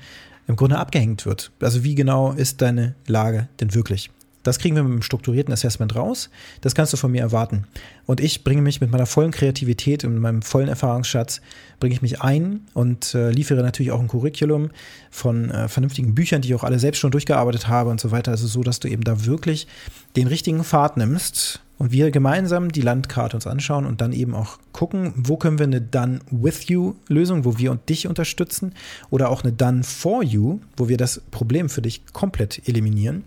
im 0.48 0.56
Grunde 0.56 0.78
abgehängt 0.78 1.26
wird. 1.26 1.52
Also 1.62 1.84
wie 1.84 1.96
genau 1.96 2.32
ist 2.32 2.62
deine 2.62 2.96
Lage 3.08 3.48
denn 3.60 3.74
wirklich? 3.74 4.10
Das 4.44 4.60
kriegen 4.60 4.76
wir 4.76 4.84
mit 4.84 4.92
einem 4.92 5.02
strukturierten 5.02 5.54
Assessment 5.54 5.96
raus. 5.96 6.30
Das 6.62 6.76
kannst 6.76 6.94
du 6.94 6.98
von 6.98 7.12
mir 7.12 7.22
erwarten. 7.22 7.68
Und 8.06 8.20
ich 8.20 8.44
bringe 8.44 8.62
mich 8.62 8.82
mit 8.82 8.92
meiner 8.92 9.06
vollen 9.06 9.32
Kreativität 9.32 10.04
und 10.04 10.18
meinem 10.18 10.42
vollen 10.42 10.68
Erfahrungsschatz, 10.68 11.42
bringe 11.80 11.94
ich 11.94 12.02
mich 12.02 12.22
ein 12.22 12.62
und 12.74 13.14
äh, 13.14 13.32
liefere 13.32 13.62
natürlich 13.62 13.92
auch 13.92 14.00
ein 14.00 14.08
Curriculum 14.08 14.72
von 15.10 15.52
äh, 15.52 15.68
vernünftigen 15.68 16.16
Büchern, 16.16 16.42
die 16.42 16.50
ich 16.50 16.56
auch 16.56 16.64
alle 16.64 16.80
selbst 16.80 17.00
schon 17.00 17.12
durchgearbeitet 17.12 17.68
habe 17.68 17.90
und 17.90 18.00
so 18.00 18.12
weiter. 18.12 18.32
Also 18.32 18.48
so, 18.48 18.64
dass 18.64 18.80
du 18.80 18.88
eben 18.88 19.04
da 19.04 19.26
wirklich 19.26 19.68
den 20.16 20.28
richtigen 20.28 20.64
Pfad 20.64 20.98
nimmst 20.98 21.62
und 21.82 21.92
wir 21.92 22.12
gemeinsam 22.12 22.72
die 22.72 22.84
Landkarte 22.84 23.36
uns 23.36 23.48
anschauen 23.48 23.88
und 23.88 24.02
dann 24.02 24.14
eben 24.14 24.36
auch 24.36 24.60
gucken, 24.72 25.14
wo 25.16 25.36
können 25.36 25.58
wir 25.58 25.66
eine 25.66 25.82
Done 25.82 26.20
with 26.30 26.68
you 26.68 26.94
Lösung, 27.08 27.44
wo 27.44 27.58
wir 27.58 27.72
und 27.72 27.90
dich 27.90 28.08
unterstützen 28.08 28.76
oder 29.10 29.32
auch 29.32 29.44
eine 29.44 29.52
Done 29.52 29.82
for 29.82 30.22
you, 30.22 30.60
wo 30.78 30.90
wir 30.90 30.98
das 30.98 31.24
Problem 31.32 31.70
für 31.70 31.82
dich 31.82 32.06
komplett 32.14 32.68
eliminieren, 32.68 33.24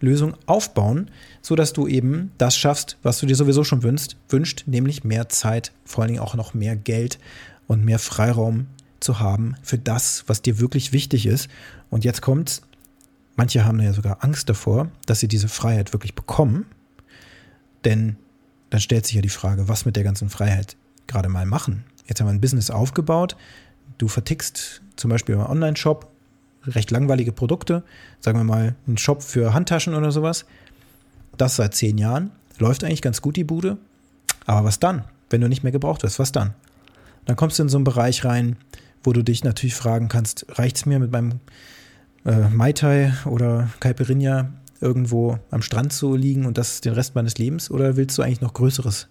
Lösung 0.00 0.32
aufbauen, 0.46 1.10
so 1.42 1.54
dass 1.54 1.74
du 1.74 1.86
eben 1.86 2.32
das 2.38 2.56
schaffst, 2.56 2.96
was 3.02 3.18
du 3.18 3.26
dir 3.26 3.36
sowieso 3.36 3.62
schon 3.62 3.82
wünschst, 3.82 4.16
wünscht, 4.30 4.62
nämlich 4.64 5.04
mehr 5.04 5.28
Zeit, 5.28 5.72
vor 5.84 6.00
allen 6.00 6.12
Dingen 6.12 6.22
auch 6.22 6.34
noch 6.34 6.54
mehr 6.54 6.76
Geld 6.76 7.18
und 7.66 7.84
mehr 7.84 7.98
Freiraum 7.98 8.68
zu 9.00 9.20
haben 9.20 9.56
für 9.62 9.76
das, 9.76 10.24
was 10.28 10.40
dir 10.40 10.58
wirklich 10.58 10.94
wichtig 10.94 11.26
ist. 11.26 11.50
Und 11.90 12.06
jetzt 12.06 12.22
kommt's. 12.22 12.62
Manche 13.36 13.66
haben 13.66 13.78
ja 13.80 13.92
sogar 13.92 14.24
Angst 14.24 14.48
davor, 14.48 14.88
dass 15.04 15.20
sie 15.20 15.28
diese 15.28 15.48
Freiheit 15.48 15.92
wirklich 15.92 16.14
bekommen 16.14 16.64
denn 17.84 18.16
dann 18.70 18.80
stellt 18.80 19.06
sich 19.06 19.14
ja 19.14 19.22
die 19.22 19.28
Frage, 19.28 19.68
was 19.68 19.84
mit 19.84 19.96
der 19.96 20.04
ganzen 20.04 20.30
Freiheit 20.30 20.76
gerade 21.06 21.28
mal 21.28 21.46
machen. 21.46 21.84
Jetzt 22.06 22.20
haben 22.20 22.26
wir 22.26 22.32
ein 22.32 22.40
Business 22.40 22.70
aufgebaut. 22.70 23.36
Du 23.98 24.08
vertickst 24.08 24.82
zum 24.96 25.10
Beispiel 25.10 25.34
im 25.34 25.40
Online-Shop 25.40 26.10
recht 26.64 26.90
langweilige 26.90 27.32
Produkte, 27.32 27.82
sagen 28.20 28.38
wir 28.38 28.44
mal 28.44 28.74
einen 28.86 28.98
Shop 28.98 29.22
für 29.22 29.54
Handtaschen 29.54 29.94
oder 29.94 30.12
sowas. 30.12 30.44
Das 31.36 31.56
seit 31.56 31.74
zehn 31.74 31.98
Jahren. 31.98 32.30
Läuft 32.58 32.84
eigentlich 32.84 33.02
ganz 33.02 33.22
gut 33.22 33.36
die 33.36 33.44
Bude. 33.44 33.78
Aber 34.44 34.64
was 34.64 34.80
dann, 34.80 35.04
wenn 35.30 35.40
du 35.40 35.48
nicht 35.48 35.62
mehr 35.62 35.72
gebraucht 35.72 36.02
wirst? 36.02 36.18
Was 36.18 36.32
dann? 36.32 36.54
Dann 37.24 37.36
kommst 37.36 37.58
du 37.58 37.62
in 37.62 37.68
so 37.68 37.78
einen 37.78 37.84
Bereich 37.84 38.24
rein 38.24 38.56
wo 39.02 39.12
du 39.12 39.22
dich 39.22 39.44
natürlich 39.44 39.74
fragen 39.74 40.08
kannst, 40.08 40.46
reicht 40.58 40.76
es 40.76 40.86
mir 40.86 40.98
mit 40.98 41.10
meinem 41.10 41.40
äh, 42.24 42.48
Mai 42.48 42.72
Tai 42.72 43.12
oder 43.24 43.70
Caipirinha 43.80 44.52
irgendwo 44.80 45.38
am 45.50 45.62
Strand 45.62 45.92
zu 45.92 46.14
liegen 46.14 46.46
und 46.46 46.58
das 46.58 46.80
den 46.80 46.92
Rest 46.92 47.14
meines 47.14 47.38
Lebens 47.38 47.70
oder 47.70 47.96
willst 47.96 48.16
du 48.18 48.22
eigentlich 48.22 48.40
noch 48.40 48.54
Größeres 48.54 49.08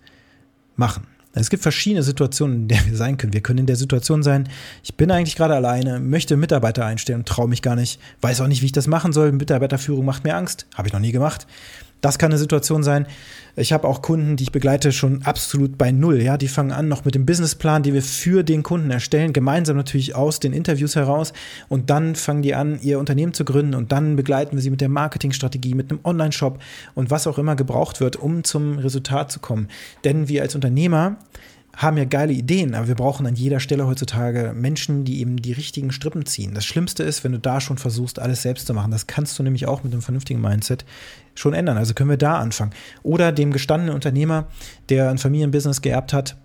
machen? 0.75 1.07
Es 1.33 1.49
gibt 1.49 1.61
verschiedene 1.61 2.01
Situationen, 2.01 2.61
in 2.61 2.67
der 2.67 2.85
wir 2.85 2.95
sein 2.95 3.17
können. 3.17 3.33
Wir 3.33 3.41
können 3.41 3.59
in 3.59 3.65
der 3.67 3.75
Situation 3.75 4.23
sein, 4.23 4.49
ich 4.83 4.95
bin 4.95 5.11
eigentlich 5.11 5.35
gerade 5.35 5.55
alleine, 5.55 5.99
möchte 5.99 6.35
Mitarbeiter 6.35 6.85
einstellen, 6.85 7.25
traue 7.25 7.47
mich 7.47 7.61
gar 7.61 7.75
nicht, 7.75 7.99
weiß 8.21 8.41
auch 8.41 8.47
nicht, 8.47 8.61
wie 8.61 8.67
ich 8.67 8.71
das 8.71 8.87
machen 8.87 9.13
soll. 9.13 9.31
Mitarbeiterführung 9.31 10.05
macht 10.05 10.23
mir 10.23 10.35
Angst, 10.35 10.65
habe 10.75 10.87
ich 10.87 10.93
noch 10.93 10.99
nie 10.99 11.11
gemacht. 11.11 11.45
Das 12.01 12.19
kann 12.19 12.31
eine 12.31 12.37
Situation 12.37 12.83
sein. 12.83 13.07
Ich 13.55 13.73
habe 13.73 13.87
auch 13.87 14.03
Kunden, 14.03 14.35
die 14.35 14.43
ich 14.43 14.51
begleite, 14.51 14.91
schon 14.91 15.23
absolut 15.23 15.79
bei 15.79 15.91
Null. 15.91 16.21
Ja, 16.21 16.37
die 16.37 16.47
fangen 16.47 16.71
an 16.71 16.87
noch 16.87 17.05
mit 17.05 17.15
dem 17.15 17.25
Businessplan, 17.25 17.81
den 17.81 17.95
wir 17.95 18.03
für 18.03 18.43
den 18.43 18.61
Kunden 18.61 18.91
erstellen, 18.91 19.33
gemeinsam 19.33 19.77
natürlich 19.77 20.13
aus 20.13 20.39
den 20.39 20.53
Interviews 20.53 20.95
heraus. 20.95 21.33
Und 21.67 21.89
dann 21.89 22.15
fangen 22.15 22.43
die 22.43 22.53
an, 22.53 22.79
ihr 22.81 22.99
Unternehmen 22.99 23.33
zu 23.33 23.45
gründen. 23.45 23.73
Und 23.73 23.91
dann 23.91 24.15
begleiten 24.15 24.55
wir 24.55 24.61
sie 24.61 24.69
mit 24.69 24.81
der 24.81 24.89
Marketingstrategie, 24.89 25.73
mit 25.73 25.89
einem 25.89 26.01
Online-Shop 26.03 26.59
und 26.93 27.09
was 27.09 27.25
auch 27.25 27.39
immer 27.39 27.55
gebraucht 27.55 27.99
wird, 27.99 28.15
um 28.15 28.43
zum 28.43 28.77
Resultat 28.77 29.31
zu 29.31 29.39
kommen. 29.39 29.69
Denn 30.03 30.27
wir 30.27 30.43
als 30.43 30.53
Unternehmer 30.53 31.17
haben 31.77 31.97
ja 31.97 32.05
geile 32.05 32.33
Ideen, 32.33 32.73
aber 32.73 32.87
wir 32.87 32.95
brauchen 32.95 33.27
an 33.27 33.35
jeder 33.35 33.59
Stelle 33.59 33.85
heutzutage 33.85 34.51
Menschen, 34.55 35.05
die 35.05 35.19
eben 35.21 35.37
die 35.37 35.53
richtigen 35.53 35.91
Strippen 35.91 36.25
ziehen. 36.25 36.55
Das 36.55 36.65
Schlimmste 36.65 37.03
ist, 37.03 37.23
wenn 37.23 37.33
du 37.33 37.39
da 37.39 37.61
schon 37.61 37.77
versuchst, 37.77 38.17
alles 38.17 38.41
selbst 38.41 38.65
zu 38.65 38.73
machen. 38.73 38.89
Das 38.89 39.05
kannst 39.05 39.37
du 39.37 39.43
nämlich 39.43 39.67
auch 39.67 39.83
mit 39.83 39.93
einem 39.93 40.01
vernünftigen 40.01 40.41
Mindset 40.41 40.85
schon 41.35 41.53
ändern. 41.53 41.77
Also 41.77 41.93
können 41.93 42.09
wir 42.09 42.17
da 42.17 42.39
anfangen. 42.39 42.71
Oder 43.03 43.31
dem 43.31 43.53
gestandenen 43.53 43.93
Unternehmer, 43.93 44.47
der 44.89 45.11
ein 45.11 45.19
Familienbusiness 45.19 45.83
geerbt 45.83 46.13
hat, 46.13 46.35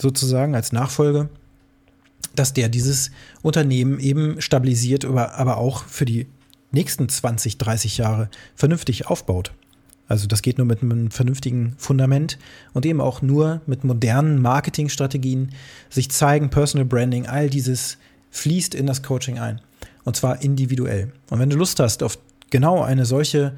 sozusagen 0.00 0.54
als 0.54 0.72
Nachfolge, 0.72 1.28
dass 2.34 2.54
der 2.54 2.70
dieses 2.70 3.10
Unternehmen 3.42 4.00
eben 4.00 4.40
stabilisiert, 4.40 5.04
aber 5.04 5.58
auch 5.58 5.84
für 5.84 6.06
die 6.06 6.28
nächsten 6.70 7.10
20, 7.10 7.58
30 7.58 7.98
Jahre 7.98 8.30
vernünftig 8.54 9.06
aufbaut. 9.06 9.52
Also 10.08 10.26
das 10.26 10.42
geht 10.42 10.56
nur 10.58 10.66
mit 10.66 10.82
einem 10.82 11.10
vernünftigen 11.10 11.74
Fundament 11.76 12.38
und 12.72 12.86
eben 12.86 13.00
auch 13.00 13.20
nur 13.22 13.60
mit 13.66 13.84
modernen 13.84 14.40
Marketingstrategien, 14.40 15.52
sich 15.90 16.10
zeigen, 16.10 16.48
Personal 16.50 16.86
Branding, 16.86 17.26
all 17.26 17.50
dieses 17.50 17.98
fließt 18.30 18.74
in 18.74 18.86
das 18.86 19.02
Coaching 19.02 19.38
ein. 19.38 19.60
Und 20.04 20.16
zwar 20.16 20.42
individuell. 20.42 21.12
Und 21.28 21.38
wenn 21.38 21.50
du 21.50 21.56
Lust 21.56 21.78
hast 21.78 22.02
auf 22.02 22.18
genau 22.50 22.82
eine 22.82 23.04
solche 23.04 23.52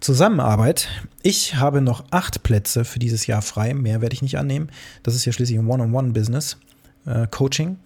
Zusammenarbeit, 0.00 0.88
ich 1.22 1.56
habe 1.56 1.82
noch 1.82 2.04
acht 2.10 2.42
Plätze 2.42 2.84
für 2.84 2.98
dieses 2.98 3.26
Jahr 3.26 3.42
frei, 3.42 3.74
mehr 3.74 4.00
werde 4.00 4.14
ich 4.14 4.22
nicht 4.22 4.38
annehmen. 4.38 4.70
Das 5.02 5.14
ist 5.14 5.26
ja 5.26 5.32
schließlich 5.32 5.58
ein 5.58 5.68
One-on-One-Business, 5.68 6.56
äh, 7.04 7.26
Coaching 7.30 7.76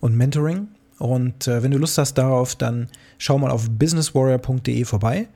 und 0.00 0.14
Mentoring. 0.14 0.68
Und 0.98 1.48
äh, 1.48 1.62
wenn 1.62 1.70
du 1.70 1.78
Lust 1.78 1.96
hast 1.96 2.14
darauf, 2.14 2.54
dann 2.54 2.88
schau 3.18 3.38
mal 3.38 3.50
auf 3.50 3.70
businesswarrior.de 3.70 4.84
vorbei 4.84 5.28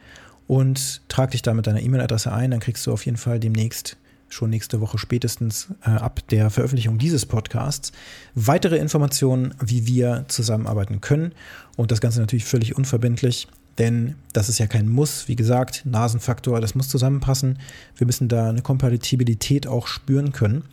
und 0.48 1.02
trag 1.08 1.30
dich 1.30 1.42
da 1.42 1.54
mit 1.54 1.68
deiner 1.68 1.80
E-Mail-Adresse 1.80 2.32
ein, 2.32 2.50
dann 2.50 2.58
kriegst 2.58 2.84
du 2.86 2.92
auf 2.92 3.04
jeden 3.06 3.18
Fall 3.18 3.38
demnächst 3.38 3.96
schon 4.30 4.50
nächste 4.50 4.80
Woche 4.80 4.98
spätestens 4.98 5.68
äh, 5.84 5.90
ab 5.90 6.20
der 6.30 6.50
Veröffentlichung 6.50 6.98
dieses 6.98 7.24
Podcasts 7.26 7.92
weitere 8.34 8.76
Informationen, 8.76 9.54
wie 9.62 9.86
wir 9.86 10.24
zusammenarbeiten 10.28 11.00
können. 11.00 11.32
Und 11.76 11.90
das 11.90 12.00
Ganze 12.00 12.20
natürlich 12.20 12.44
völlig 12.44 12.76
unverbindlich, 12.76 13.48
denn 13.78 14.16
das 14.32 14.48
ist 14.48 14.58
ja 14.58 14.66
kein 14.66 14.88
Muss. 14.88 15.28
Wie 15.28 15.36
gesagt, 15.36 15.82
Nasenfaktor, 15.84 16.60
das 16.60 16.74
muss 16.74 16.88
zusammenpassen. 16.88 17.58
Wir 17.96 18.06
müssen 18.06 18.28
da 18.28 18.48
eine 18.48 18.62
Kompatibilität 18.62 19.66
auch 19.66 19.86
spüren 19.86 20.32
können. 20.32 20.64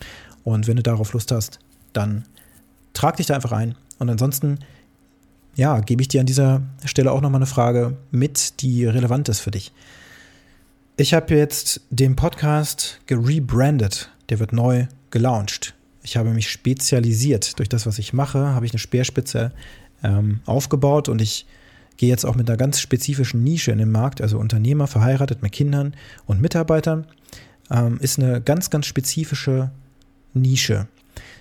Und 0.43 0.67
wenn 0.67 0.77
du 0.77 0.83
darauf 0.83 1.13
Lust 1.13 1.31
hast, 1.31 1.59
dann 1.93 2.25
trag 2.93 3.17
dich 3.17 3.27
da 3.27 3.35
einfach 3.35 3.51
ein. 3.51 3.75
Und 3.99 4.09
ansonsten 4.09 4.59
ja, 5.55 5.79
gebe 5.79 6.01
ich 6.01 6.07
dir 6.07 6.19
an 6.19 6.25
dieser 6.25 6.61
Stelle 6.83 7.11
auch 7.11 7.21
nochmal 7.21 7.39
eine 7.39 7.45
Frage 7.45 7.97
mit, 8.11 8.61
die 8.61 8.85
relevant 8.85 9.29
ist 9.29 9.39
für 9.39 9.51
dich. 9.51 9.71
Ich 10.97 11.13
habe 11.13 11.35
jetzt 11.35 11.81
den 11.89 12.15
Podcast 12.15 13.01
gerebrandet. 13.05 14.11
Der 14.29 14.39
wird 14.39 14.53
neu 14.53 14.87
gelauncht. 15.11 15.75
Ich 16.03 16.17
habe 16.17 16.31
mich 16.31 16.49
spezialisiert. 16.49 17.59
Durch 17.59 17.69
das, 17.69 17.85
was 17.85 17.99
ich 17.99 18.13
mache, 18.13 18.39
habe 18.39 18.65
ich 18.65 18.71
eine 18.71 18.79
Speerspitze 18.79 19.51
ähm, 20.03 20.39
aufgebaut 20.45 21.09
und 21.09 21.21
ich 21.21 21.45
gehe 21.97 22.09
jetzt 22.09 22.25
auch 22.25 22.35
mit 22.35 22.49
einer 22.49 22.57
ganz 22.57 22.79
spezifischen 22.79 23.43
Nische 23.43 23.71
in 23.71 23.77
den 23.77 23.91
Markt, 23.91 24.21
also 24.21 24.37
Unternehmer, 24.37 24.87
verheiratet 24.87 25.41
mit 25.41 25.51
Kindern 25.51 25.95
und 26.25 26.41
Mitarbeitern, 26.41 27.05
ähm, 27.71 27.97
ist 28.01 28.19
eine 28.19 28.41
ganz, 28.41 28.69
ganz 28.69 28.85
spezifische 28.85 29.71
Nische. 30.33 30.87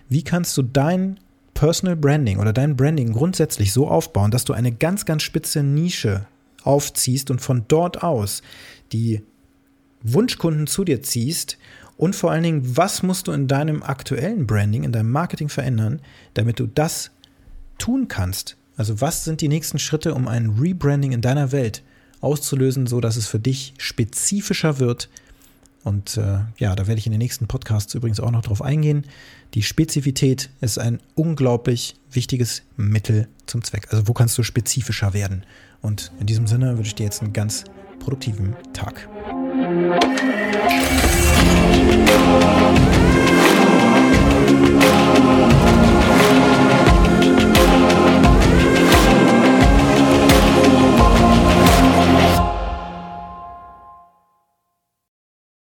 Wie 0.09 0.22
kannst 0.22 0.57
du 0.57 0.62
dein 0.62 1.18
Personal 1.55 1.97
Branding 1.97 2.38
oder 2.38 2.53
dein 2.53 2.77
Branding 2.77 3.12
grundsätzlich 3.12 3.73
so 3.73 3.88
aufbauen, 3.88 4.31
dass 4.31 4.45
du 4.45 4.53
eine 4.53 4.73
ganz, 4.73 5.05
ganz 5.05 5.23
spitze 5.23 5.62
Nische 5.62 6.27
aufziehst 6.62 7.31
und 7.31 7.40
von 7.40 7.64
dort 7.69 8.03
aus 8.03 8.43
die 8.93 9.23
Wunschkunden 10.03 10.67
zu 10.67 10.85
dir 10.85 11.03
ziehst 11.03 11.59
und 11.97 12.17
vor 12.17 12.33
allen 12.33 12.43
Dingen, 12.43 12.77
was 12.77 13.03
musst 13.03 13.29
du 13.29 13.33
in 13.33 13.49
deinem 13.49 13.83
aktuellen 13.83 14.47
Branding, 14.47 14.85
in 14.85 14.93
deinem 14.93 15.11
Marketing 15.11 15.49
verändern, 15.49 16.01
damit 16.35 16.59
du 16.59 16.67
das 16.67 17.11
tun 17.79 18.09
kannst? 18.09 18.57
Also 18.77 19.01
was 19.01 19.25
sind 19.25 19.40
die 19.40 19.49
nächsten 19.49 19.79
Schritte, 19.79 20.14
um 20.14 20.27
ein 20.27 20.51
Rebranding 20.59 21.12
in 21.12 21.21
deiner 21.21 21.53
Welt 21.53 21.83
auszulösen, 22.21 22.87
so 22.87 23.01
dass 23.01 23.17
es 23.17 23.27
für 23.27 23.38
dich 23.38 23.75
spezifischer 23.79 24.79
wird, 24.79 25.09
und 25.85 26.16
äh, 26.16 26.38
ja, 26.57 26.75
da 26.75 26.87
werde 26.87 26.99
ich 26.99 27.07
in 27.07 27.12
den 27.12 27.18
nächsten 27.18 27.47
Podcasts 27.47 27.94
übrigens 27.94 28.18
auch 28.18 28.31
noch 28.31 28.42
drauf 28.42 28.62
eingehen. 28.62 29.05
Die 29.53 29.62
Spezifität 29.62 30.49
ist 30.61 30.79
ein 30.79 30.99
unglaublich 31.14 31.94
wichtiges 32.11 32.62
Mittel 32.77 33.29
zum 33.47 33.62
Zweck. 33.62 33.88
Also 33.90 34.09
wo 34.09 34.14
kannst 34.14 34.37
du 34.38 34.42
spezifischer 34.42 35.12
werden? 35.12 35.44
Und 35.83 36.11
in 36.18 36.27
diesem 36.27 36.47
Sinne 36.47 36.79
wünsche 36.79 36.88
ich 36.88 36.94
dir 36.94 37.05
jetzt 37.05 37.23
einen 37.23 37.35
ganz 37.35 37.64
produktiven 38.01 38.57
Tag. 38.73 39.09